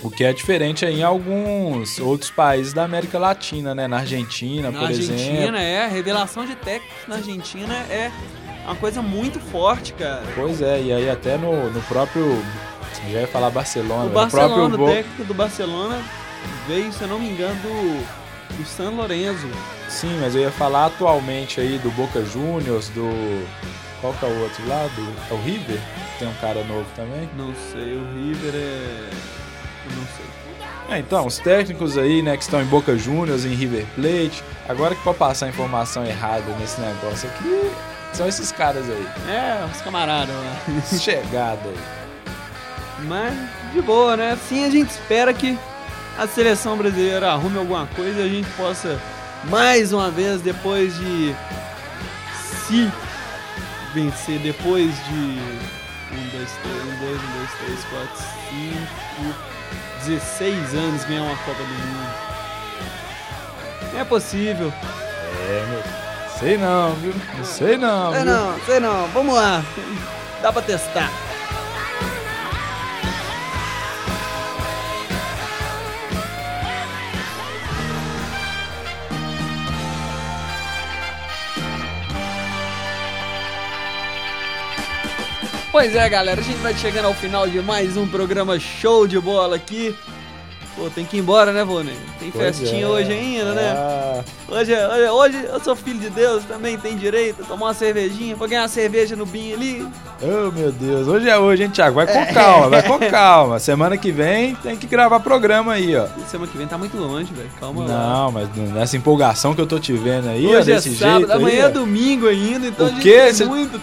O 0.00 0.10
que 0.10 0.22
é 0.22 0.32
diferente 0.32 0.86
aí 0.86 1.00
em 1.00 1.02
alguns 1.02 1.98
outros 1.98 2.30
países 2.30 2.72
da 2.72 2.84
América 2.84 3.18
Latina, 3.18 3.74
né? 3.74 3.88
Na 3.88 3.98
Argentina, 3.98 4.70
Na 4.70 4.78
por 4.78 4.86
Argentina, 4.86 5.18
exemplo. 5.18 5.56
é. 5.56 5.84
A 5.86 5.88
revelação 5.88 6.46
de 6.46 6.54
técnicos 6.54 7.08
na 7.08 7.16
Argentina 7.16 7.74
é 7.90 8.12
uma 8.68 8.76
coisa 8.76 9.00
muito 9.00 9.40
forte, 9.40 9.92
cara. 9.94 10.24
Pois 10.34 10.60
é, 10.60 10.80
e 10.80 10.92
aí 10.92 11.10
até 11.10 11.36
no, 11.36 11.70
no 11.70 11.80
próprio. 11.82 12.42
Já 13.10 13.20
ia 13.20 13.26
falar 13.26 13.50
Barcelona. 13.50 14.06
O 14.06 14.10
Barcelona, 14.10 14.76
próprio 14.76 14.84
o 14.84 14.88
técnico 14.88 15.24
do 15.24 15.34
Barcelona 15.34 16.02
veio, 16.66 16.92
se 16.92 17.02
eu 17.02 17.08
não 17.08 17.18
me 17.18 17.30
engano, 17.30 17.54
do, 17.62 18.56
do 18.56 18.66
San 18.66 18.90
Lorenzo. 18.90 19.48
Sim, 19.88 20.18
mas 20.20 20.34
eu 20.34 20.42
ia 20.42 20.50
falar 20.50 20.86
atualmente 20.86 21.60
aí 21.60 21.78
do 21.78 21.90
Boca 21.92 22.22
Juniors, 22.24 22.88
do. 22.90 23.46
Qual 24.00 24.12
que 24.14 24.24
é 24.24 24.28
o 24.28 24.42
outro 24.42 24.68
lá? 24.68 24.88
Do... 24.94 25.32
É 25.32 25.34
o 25.34 25.42
River? 25.42 25.80
Tem 26.18 26.28
um 26.28 26.34
cara 26.34 26.62
novo 26.64 26.86
também. 26.94 27.28
Não 27.36 27.52
sei, 27.72 27.96
o 27.96 28.04
River 28.14 28.54
é. 28.54 29.10
Eu 29.86 29.96
não 29.96 30.06
sei. 30.16 30.28
É, 30.90 30.98
então, 30.98 31.26
os 31.26 31.38
técnicos 31.38 31.98
aí, 31.98 32.22
né, 32.22 32.36
que 32.36 32.42
estão 32.42 32.62
em 32.62 32.64
Boca 32.64 32.96
Juniors, 32.96 33.44
em 33.44 33.54
River 33.54 33.84
Plate. 33.94 34.42
Agora 34.68 34.94
que 34.94 35.02
pode 35.02 35.18
passar 35.18 35.48
informação 35.48 36.04
errada 36.04 36.50
nesse 36.58 36.80
negócio 36.80 37.28
aqui, 37.28 37.70
são 38.12 38.28
esses 38.28 38.50
caras 38.52 38.84
aí. 38.88 39.08
É, 39.28 39.64
os 39.72 39.80
camaradas 39.80 40.34
lá. 40.34 40.82
Chegada 40.98 41.68
aí. 41.68 41.78
Mas, 43.06 43.34
de 43.72 43.80
boa, 43.80 44.16
né? 44.16 44.32
Assim 44.32 44.64
a 44.64 44.70
gente 44.70 44.90
espera 44.90 45.32
que 45.32 45.58
a 46.18 46.26
seleção 46.26 46.76
brasileira 46.76 47.30
arrume 47.32 47.58
alguma 47.58 47.86
coisa 47.86 48.20
e 48.20 48.24
a 48.24 48.28
gente 48.28 48.48
possa, 48.56 49.00
mais 49.44 49.92
uma 49.92 50.10
vez, 50.10 50.40
depois 50.42 50.96
de 50.98 51.34
se 52.66 52.90
vencer, 53.94 54.40
depois 54.40 54.92
de 55.06 55.14
1, 55.14 56.28
2, 56.28 56.50
3, 56.50 56.76
1, 56.76 56.98
2, 56.98 57.20
1, 57.20 57.38
2, 57.38 57.50
3, 57.66 57.84
4, 57.84 58.16
5, 59.20 59.58
16 60.06 60.74
anos 60.74 61.04
ganhar 61.04 61.22
uma 61.22 61.36
Copa 61.36 61.62
do 61.62 61.68
Mundo. 61.68 62.14
É 63.96 64.04
possível. 64.04 64.72
É, 65.48 65.66
meu. 65.70 66.07
Sei 66.38 66.56
não, 66.56 66.94
viu? 66.94 67.12
Não 67.36 67.44
sei 67.44 67.76
não. 67.76 68.12
Sei 68.12 68.22
viu? 68.22 68.32
não, 68.32 68.60
sei 68.60 68.80
não. 68.80 69.08
Vamos 69.08 69.34
lá. 69.34 69.64
Dá 70.40 70.52
pra 70.52 70.62
testar. 70.62 71.10
Pois 85.72 85.94
é, 85.94 86.08
galera, 86.08 86.40
a 86.40 86.44
gente 86.44 86.58
vai 86.58 86.74
chegando 86.74 87.06
ao 87.06 87.14
final 87.14 87.48
de 87.48 87.60
mais 87.60 87.96
um 87.96 88.06
programa 88.06 88.60
show 88.60 89.08
de 89.08 89.18
bola 89.18 89.56
aqui. 89.56 89.94
Pô, 90.78 90.88
tem 90.90 91.04
que 91.04 91.16
ir 91.16 91.20
embora, 91.20 91.52
né, 91.52 91.64
Vone? 91.64 91.90
Tem 92.20 92.30
festinha 92.30 92.84
é. 92.84 92.86
hoje 92.86 93.12
ainda, 93.12 93.52
né? 93.52 93.72
Ah, 93.76 94.20
Hoje, 94.48 94.72
hoje, 94.72 95.08
hoje 95.10 95.48
eu 95.52 95.60
sou 95.60 95.74
filho 95.74 95.98
de 95.98 96.08
Deus, 96.08 96.44
também 96.44 96.78
tem 96.78 96.96
direito 96.96 97.42
a 97.42 97.44
tomar 97.44 97.66
uma 97.66 97.74
cervejinha, 97.74 98.36
vou 98.36 98.46
ganhar 98.48 98.62
uma 98.62 98.68
cerveja 98.68 99.14
no 99.16 99.26
BIM 99.26 99.52
ali. 99.54 99.88
oh, 100.22 100.52
meu 100.52 100.70
Deus. 100.70 101.08
Hoje 101.08 101.28
é 101.28 101.36
hoje, 101.36 101.64
hein, 101.64 101.70
Thiago? 101.70 101.96
Vai 101.96 102.06
com 102.06 102.32
calma, 102.32 102.68
vai 102.68 102.82
com 102.82 102.98
calma. 103.10 103.58
Semana 103.58 103.96
que 103.98 104.12
vem 104.12 104.54
tem 104.54 104.76
que 104.76 104.86
gravar 104.86 105.18
programa 105.20 105.72
aí, 105.72 105.96
ó. 105.96 106.06
Semana 106.28 106.50
que 106.50 106.56
vem 106.56 106.66
tá 106.68 106.78
muito 106.78 106.96
longe, 106.96 107.32
velho. 107.34 107.50
Calma 107.58 107.84
lá. 107.84 107.88
Não, 107.88 108.32
mas 108.32 108.48
nessa 108.72 108.96
empolgação 108.96 109.54
que 109.54 109.60
eu 109.60 109.66
tô 109.66 109.78
te 109.80 109.92
vendo 109.92 110.28
aí, 110.28 110.46
ó, 110.46 110.50
Hoje 110.60 110.70
é 110.70 110.74
desse 110.76 110.94
sábado, 110.96 111.18
jeito 111.18 111.32
amanhã 111.32 111.54
aí, 111.54 111.60
é 111.60 111.66
ó. 111.66 111.70
domingo 111.70 112.28
ainda, 112.28 112.68
então 112.68 112.86
O 112.86 112.88
a 112.88 112.92
gente 112.92 113.02
quê? 113.02 113.18
tem 113.24 113.34
Cê- 113.34 113.44
muito. 113.46 113.80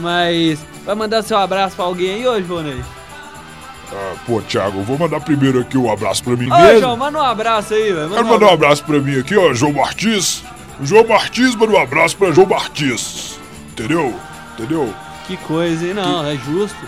Mas 0.00 0.58
vai 0.84 0.94
mandar 0.94 1.22
seu 1.22 1.36
abraço 1.36 1.76
pra 1.76 1.84
alguém 1.84 2.14
aí 2.14 2.26
hoje, 2.26 2.42
Vonei? 2.42 2.82
Ah, 3.92 4.14
pô, 4.26 4.40
Thiago, 4.40 4.82
vou 4.82 4.98
mandar 4.98 5.20
primeiro 5.20 5.60
aqui 5.60 5.76
um 5.76 5.92
abraço 5.92 6.24
pra 6.24 6.34
mim 6.34 6.50
Ô, 6.50 6.56
mesmo. 6.56 6.80
João, 6.80 6.96
manda 6.96 7.18
um 7.18 7.22
abraço 7.22 7.74
aí, 7.74 7.92
velho. 7.92 8.10
Quero 8.10 8.26
mandar 8.26 8.46
um 8.46 8.54
abraço 8.54 8.84
pra 8.84 8.98
mim 8.98 9.18
aqui, 9.18 9.36
ó, 9.36 9.52
João 9.52 9.72
Martins. 9.72 10.42
O 10.80 10.86
João 10.86 11.06
Martins 11.06 11.54
manda 11.54 11.72
um 11.72 11.78
abraço 11.78 12.16
pra 12.16 12.32
João 12.32 12.48
Martins. 12.48 13.38
Entendeu? 13.72 14.14
Entendeu? 14.54 14.94
Que 15.26 15.36
coisa, 15.36 15.86
hein? 15.86 15.94
Não, 15.94 16.26
é 16.26 16.36
justo. 16.36 16.78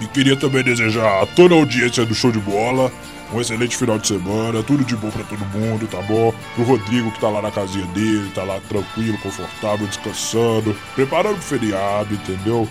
E 0.00 0.06
queria 0.06 0.36
também 0.36 0.62
desejar 0.62 1.22
a 1.22 1.26
toda 1.26 1.54
a 1.54 1.58
audiência 1.58 2.06
do 2.06 2.14
Show 2.14 2.30
de 2.32 2.38
Bola 2.38 2.90
um 3.32 3.40
excelente 3.40 3.76
final 3.76 3.98
de 3.98 4.08
semana, 4.08 4.62
tudo 4.62 4.84
de 4.84 4.96
bom 4.96 5.10
pra 5.10 5.22
todo 5.24 5.44
mundo, 5.46 5.86
tá 5.86 6.00
bom? 6.02 6.34
Pro 6.54 6.64
Rodrigo 6.64 7.10
que 7.12 7.20
tá 7.20 7.28
lá 7.28 7.40
na 7.40 7.50
casinha 7.50 7.86
dele, 7.86 8.30
tá 8.34 8.42
lá 8.42 8.58
tranquilo, 8.68 9.16
confortável, 9.18 9.86
descansando, 9.86 10.76
preparando 10.94 11.34
pro 11.34 11.42
feriado, 11.42 12.14
entendeu? 12.14 12.68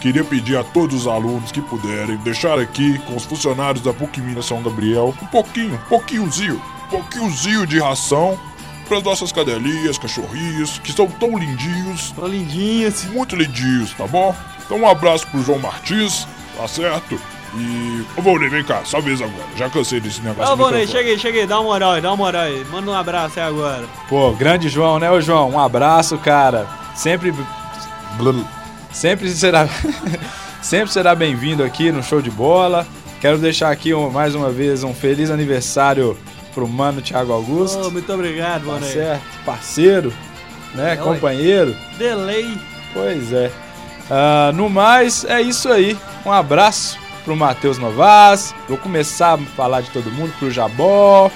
Queria 0.00 0.24
pedir 0.24 0.56
a 0.56 0.64
todos 0.64 1.02
os 1.02 1.06
alunos 1.06 1.52
que 1.52 1.60
puderem 1.60 2.16
deixar 2.18 2.58
aqui 2.58 2.98
com 3.00 3.16
os 3.16 3.24
funcionários 3.24 3.84
da 3.84 3.92
PUC 3.92 4.20
Minas 4.20 4.46
São 4.46 4.62
Gabriel 4.62 5.14
um 5.22 5.26
pouquinho, 5.26 5.78
pouquinhozinho, 5.90 6.60
pouquinhozinho 6.88 7.66
de 7.66 7.78
ração 7.78 8.38
para 8.88 8.96
as 8.96 9.04
nossas 9.04 9.30
cadelinhas, 9.30 9.98
cachorrinhos, 9.98 10.78
que 10.78 10.92
são 10.92 11.06
tão 11.06 11.38
lindinhos, 11.38 12.12
Tô 12.12 12.26
lindinho 12.26 12.88
assim. 12.88 13.08
muito 13.10 13.36
lindinhos, 13.36 13.92
tá 13.92 14.06
bom? 14.06 14.34
Então 14.64 14.78
um 14.78 14.88
abraço 14.88 15.26
pro 15.28 15.42
João 15.42 15.58
Martins, 15.58 16.26
tá 16.56 16.66
certo? 16.66 17.20
E. 17.54 18.04
Ô 18.16 18.22
Volney, 18.22 18.48
vem 18.48 18.64
cá, 18.64 18.80
só 18.84 19.00
vez 19.00 19.20
agora. 19.20 19.44
Já 19.56 19.68
cansei 19.68 20.00
desse 20.00 20.20
negócio. 20.22 20.60
Ô, 20.60 20.66
aí, 20.66 20.86
chega 20.86 21.40
aí, 21.40 21.46
dá 21.46 21.60
uma 21.60 21.70
moral 21.70 21.92
aí, 21.92 22.00
dá 22.00 22.10
uma 22.10 22.16
moral 22.16 22.42
aí. 22.42 22.64
Manda 22.70 22.90
um 22.90 22.94
abraço 22.94 23.38
aí 23.38 23.46
agora. 23.46 23.84
Pô, 24.08 24.32
grande 24.32 24.68
João, 24.68 24.98
né, 24.98 25.10
ô 25.10 25.20
João? 25.20 25.50
Um 25.50 25.58
abraço, 25.58 26.16
cara. 26.18 26.66
Sempre. 26.94 27.34
Blul. 28.16 28.44
Sempre 28.92 29.30
será. 29.30 29.68
Sempre 30.62 30.92
será 30.92 31.14
bem-vindo 31.14 31.62
aqui 31.64 31.90
no 31.90 32.02
show 32.02 32.20
de 32.20 32.30
bola. 32.30 32.86
Quero 33.20 33.38
deixar 33.38 33.70
aqui 33.70 33.94
mais 33.94 34.34
uma 34.34 34.50
vez 34.50 34.82
um 34.82 34.92
feliz 34.94 35.30
aniversário 35.30 36.16
pro 36.52 36.68
mano 36.68 37.00
Thiago 37.00 37.32
Augusto. 37.32 37.86
Ô, 37.86 37.90
muito 37.90 38.12
obrigado, 38.12 38.66
tá 38.66 38.72
Vonei. 38.72 38.92
certo? 38.92 39.22
Parceiro, 39.44 40.12
né? 40.74 40.92
É, 40.92 40.96
companheiro. 40.96 41.74
Delay. 41.98 42.58
Pois 42.92 43.32
é. 43.32 43.50
Ah, 44.10 44.50
no 44.54 44.68
mais, 44.68 45.24
é 45.24 45.40
isso 45.40 45.70
aí. 45.70 45.96
Um 46.26 46.32
abraço 46.32 46.98
pro 47.24 47.36
Matheus 47.36 47.78
Novas. 47.78 48.54
Vou 48.68 48.76
começar 48.76 49.34
a 49.34 49.38
falar 49.38 49.82
de 49.82 49.90
todo 49.90 50.10
mundo, 50.10 50.32
pro 50.38 50.50
Jabó. 50.50 51.30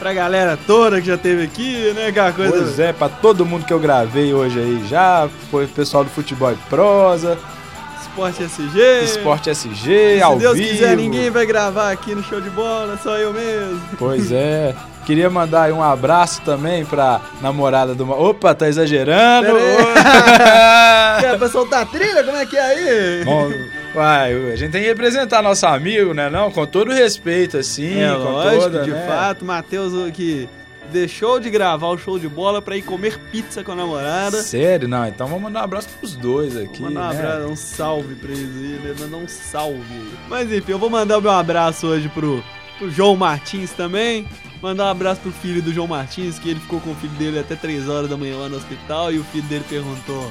Pra 0.00 0.12
galera 0.14 0.58
toda 0.66 1.00
que 1.00 1.06
já 1.06 1.16
teve 1.18 1.44
aqui, 1.44 1.92
né? 1.94 2.06
Aquela 2.08 2.32
coisa. 2.32 2.52
Pois 2.52 2.78
é, 2.80 2.92
pra 2.92 3.08
todo 3.08 3.46
mundo 3.46 3.64
que 3.66 3.72
eu 3.72 3.78
gravei 3.78 4.34
hoje 4.34 4.58
aí 4.58 4.82
já. 4.88 5.28
Foi 5.50 5.66
o 5.66 5.68
pessoal 5.68 6.02
do 6.02 6.10
Futebol 6.10 6.50
e 6.50 6.56
Prosa, 6.70 7.38
Esporte 8.00 8.42
SG. 8.42 9.04
Esporte 9.04 9.50
SG, 9.50 10.16
Se 10.16 10.22
ao 10.22 10.36
Deus 10.38 10.56
vivo. 10.56 10.68
quiser, 10.70 10.96
ninguém 10.96 11.30
vai 11.30 11.46
gravar 11.46 11.90
aqui 11.92 12.14
no 12.14 12.22
show 12.24 12.40
de 12.40 12.50
bola, 12.50 12.98
só 13.02 13.16
eu 13.16 13.32
mesmo. 13.32 13.80
Pois 13.98 14.32
é. 14.32 14.74
Queria 15.06 15.30
mandar 15.30 15.62
aí 15.64 15.72
um 15.72 15.82
abraço 15.82 16.40
também 16.42 16.84
pra 16.84 17.20
namorada 17.40 17.94
do... 17.94 18.08
Opa, 18.10 18.54
tá 18.54 18.68
exagerando. 18.68 19.48
Quer 21.20 21.38
pra 21.38 21.48
soltar 21.48 21.82
a 21.82 21.86
trilha? 21.86 22.22
Como 22.24 22.36
é 22.36 22.46
que 22.46 22.56
é 22.56 22.60
aí? 22.60 23.24
Bom, 23.24 23.50
Uai, 23.94 24.52
a 24.52 24.56
gente 24.56 24.70
tem 24.70 24.82
que 24.82 24.88
representar 24.88 25.42
nosso 25.42 25.66
amigo, 25.66 26.14
né? 26.14 26.30
Não, 26.30 26.50
com 26.50 26.64
todo 26.64 26.92
respeito, 26.92 27.56
assim, 27.56 28.00
é 28.00 28.12
com 28.12 28.30
lógico, 28.30 28.62
toda, 28.62 28.82
de 28.84 28.90
né? 28.90 29.06
fato, 29.06 29.44
Matheus 29.44 30.10
que 30.12 30.48
deixou 30.92 31.38
de 31.40 31.50
gravar 31.50 31.88
o 31.88 31.98
show 31.98 32.18
de 32.18 32.28
bola 32.28 32.60
pra 32.60 32.76
ir 32.76 32.82
comer 32.82 33.18
pizza 33.30 33.62
com 33.64 33.72
a 33.72 33.76
namorada. 33.76 34.42
Sério? 34.42 34.88
Não, 34.88 35.06
então 35.06 35.26
vamos 35.26 35.42
mandar 35.42 35.60
um 35.60 35.64
abraço 35.64 35.88
pros 35.98 36.14
dois 36.16 36.56
aqui, 36.56 36.82
Vou 36.82 36.90
mandar 36.90 37.10
um 37.10 37.14
né? 37.14 37.20
abraço, 37.20 37.52
um 37.52 37.56
salve 37.56 38.14
pra 38.14 38.30
eles 38.30 38.56
aí, 38.56 38.80
né? 38.84 38.94
Mandar 38.98 39.16
um 39.16 39.28
salve. 39.28 40.10
Mas 40.28 40.52
enfim, 40.52 40.72
eu 40.72 40.78
vou 40.78 40.90
mandar 40.90 41.18
o 41.18 41.22
meu 41.22 41.30
abraço 41.32 41.86
hoje 41.86 42.08
pro 42.08 42.42
pro 42.80 42.90
João 42.90 43.14
Martins 43.14 43.72
também. 43.72 44.26
Mandar 44.62 44.86
um 44.86 44.88
abraço 44.88 45.20
pro 45.20 45.30
filho 45.30 45.62
do 45.62 45.72
João 45.72 45.86
Martins, 45.86 46.38
que 46.38 46.50
ele 46.50 46.60
ficou 46.60 46.80
com 46.80 46.90
o 46.90 46.94
filho 46.96 47.12
dele 47.14 47.38
até 47.38 47.54
3 47.54 47.88
horas 47.88 48.08
da 48.10 48.16
manhã 48.16 48.36
lá 48.38 48.48
no 48.48 48.56
hospital 48.56 49.12
e 49.12 49.18
o 49.18 49.24
filho 49.24 49.46
dele 49.48 49.64
perguntou: 49.68 50.30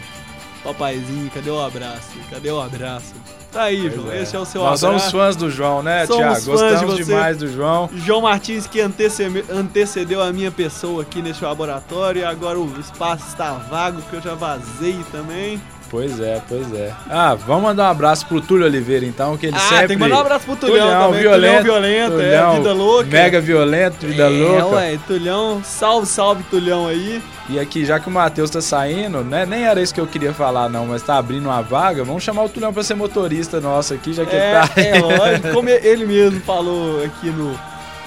Papaizinho, 0.63 1.29
cadê 1.31 1.49
o 1.49 1.61
abraço? 1.61 2.17
Cadê 2.29 2.51
o 2.51 2.59
abraço? 2.59 3.13
Tá 3.51 3.63
aí, 3.63 3.89
João. 3.89 4.13
Esse 4.13 4.35
é 4.35 4.39
o 4.39 4.45
seu 4.45 4.61
Nós 4.61 4.83
abraço. 4.83 5.09
somos 5.09 5.11
fãs 5.11 5.35
do 5.35 5.49
João, 5.49 5.81
né, 5.81 6.05
Somos 6.05 6.21
Thiago? 6.21 6.39
de 6.39 6.45
Gostamos 6.51 6.93
você. 6.99 7.03
demais 7.03 7.37
do 7.37 7.47
João. 7.47 7.89
João 7.95 8.21
Martins 8.21 8.67
que 8.67 8.79
antece- 8.79 9.43
antecedeu 9.49 10.21
a 10.21 10.31
minha 10.31 10.51
pessoa 10.51 11.01
aqui 11.01 11.19
neste 11.21 11.43
laboratório 11.43 12.21
e 12.21 12.25
agora 12.25 12.59
o 12.59 12.79
espaço 12.79 13.27
está 13.27 13.53
vago 13.53 14.01
que 14.03 14.15
eu 14.15 14.21
já 14.21 14.35
vazei 14.35 14.99
também. 15.11 15.59
Pois 15.89 16.19
é, 16.19 16.39
pois 16.47 16.71
é. 16.73 16.93
Ah, 17.09 17.33
vamos 17.33 17.63
mandar 17.63 17.87
um 17.87 17.91
abraço 17.91 18.25
pro 18.27 18.39
Túlio 18.39 18.65
Oliveira, 18.65 19.05
então, 19.05 19.35
que 19.37 19.47
ele 19.47 19.55
Ah, 19.55 19.59
sempre... 19.59 19.87
tem 19.87 19.97
que 19.97 20.03
mandar 20.03 20.17
um 20.17 20.21
abraço 20.21 20.45
pro 20.45 20.55
Tulhão, 20.55 20.87
também. 21.07 21.21
violento, 21.21 21.39
Tulhão 21.41 21.63
violento, 21.63 22.11
Tulhão, 22.15 22.51
é, 22.53 22.57
vida 22.57 22.73
louca. 22.73 23.05
Mega 23.09 23.41
violento, 23.41 24.05
vida 24.07 24.23
é, 24.23 24.29
louca. 24.29 24.65
ué, 24.75 24.99
Tulhão, 25.07 25.61
salve, 25.63 26.05
salve 26.05 26.43
Tulhão 26.43 26.87
aí. 26.87 27.21
E 27.49 27.59
aqui, 27.59 27.83
já 27.83 27.99
que 27.99 28.07
o 28.07 28.11
Matheus 28.11 28.51
tá 28.51 28.61
saindo, 28.61 29.23
né? 29.23 29.43
Nem 29.47 29.65
era 29.65 29.81
isso 29.81 29.91
que 29.91 29.99
eu 29.99 30.05
queria 30.05 30.31
falar, 30.31 30.69
não, 30.69 30.85
mas 30.85 31.01
tá 31.01 31.17
abrindo 31.17 31.45
uma 31.45 31.61
vaga. 31.63 32.03
Vamos 32.03 32.21
chamar 32.23 32.43
o 32.43 32.49
Tulhão 32.49 32.71
pra 32.71 32.83
ser 32.83 32.93
motorista 32.93 33.59
nosso 33.59 33.95
aqui, 33.95 34.13
já 34.13 34.23
que 34.25 34.35
É, 34.35 34.51
ele 34.51 34.53
tá. 34.53 34.81
é 34.81 34.99
lógico, 34.99 35.47
como 35.53 35.69
ele 35.69 36.05
mesmo 36.05 36.39
falou 36.41 37.03
aqui 37.03 37.31
no, 37.31 37.49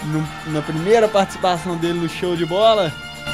no- 0.05 0.29
na 0.53 0.63
primeira 0.63 1.09
participação 1.09 1.77
dele 1.77 1.95
no 1.99 2.09
show 2.09 2.37
de 2.37 2.47
bola. 2.47 2.93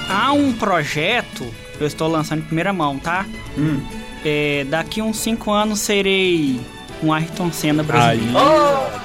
Há 0.08 0.32
um 0.32 0.54
projeto, 0.54 1.46
eu 1.78 1.86
estou 1.86 2.08
lançando 2.08 2.38
em 2.38 2.42
primeira 2.44 2.72
mão, 2.72 2.98
tá? 2.98 3.26
Hum. 3.58 3.82
É, 4.24 4.64
daqui 4.68 5.00
uns 5.00 5.18
5 5.18 5.50
anos 5.50 5.80
serei 5.80 6.60
um 7.02 7.12
Ayrton 7.12 7.52
Senna 7.52 7.82
brasileiro. 7.82 8.32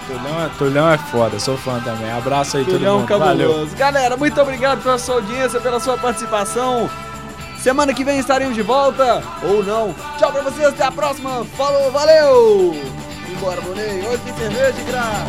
Tulhão, 0.07 0.43
é, 0.43 0.49
Tulhão 0.57 0.91
é 0.91 0.97
foda, 0.97 1.39
sou 1.39 1.57
fã 1.57 1.79
também. 1.81 2.11
Abraço 2.11 2.57
aí, 2.57 2.65
todo 2.65 2.77
Tulhão 2.77 2.99
mundo. 2.99 3.17
Valeu. 3.19 3.49
cabuloso. 3.49 3.75
Galera, 3.75 4.17
muito 4.17 4.39
obrigado 4.41 4.81
pela 4.81 4.97
sua 4.97 5.15
audiência, 5.15 5.59
pela 5.59 5.79
sua 5.79 5.97
participação. 5.97 6.89
Semana 7.59 7.93
que 7.93 8.03
vem 8.03 8.19
estaremos 8.19 8.55
de 8.55 8.61
volta, 8.61 9.23
ou 9.43 9.63
não. 9.63 9.95
Tchau 10.17 10.31
pra 10.31 10.41
vocês, 10.41 10.67
até 10.67 10.83
a 10.83 10.91
próxima. 10.91 11.45
Falou, 11.57 11.91
valeu! 11.91 12.75
Embora, 13.31 13.61
Bonei. 13.61 14.05
Hoje 14.05 14.21
tem 14.25 14.33
cerveja 14.35 14.73
de 14.73 14.83
graça. 14.83 15.25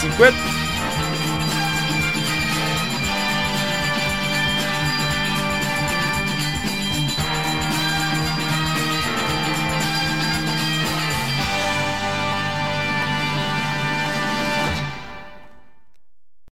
50. 0.00 0.65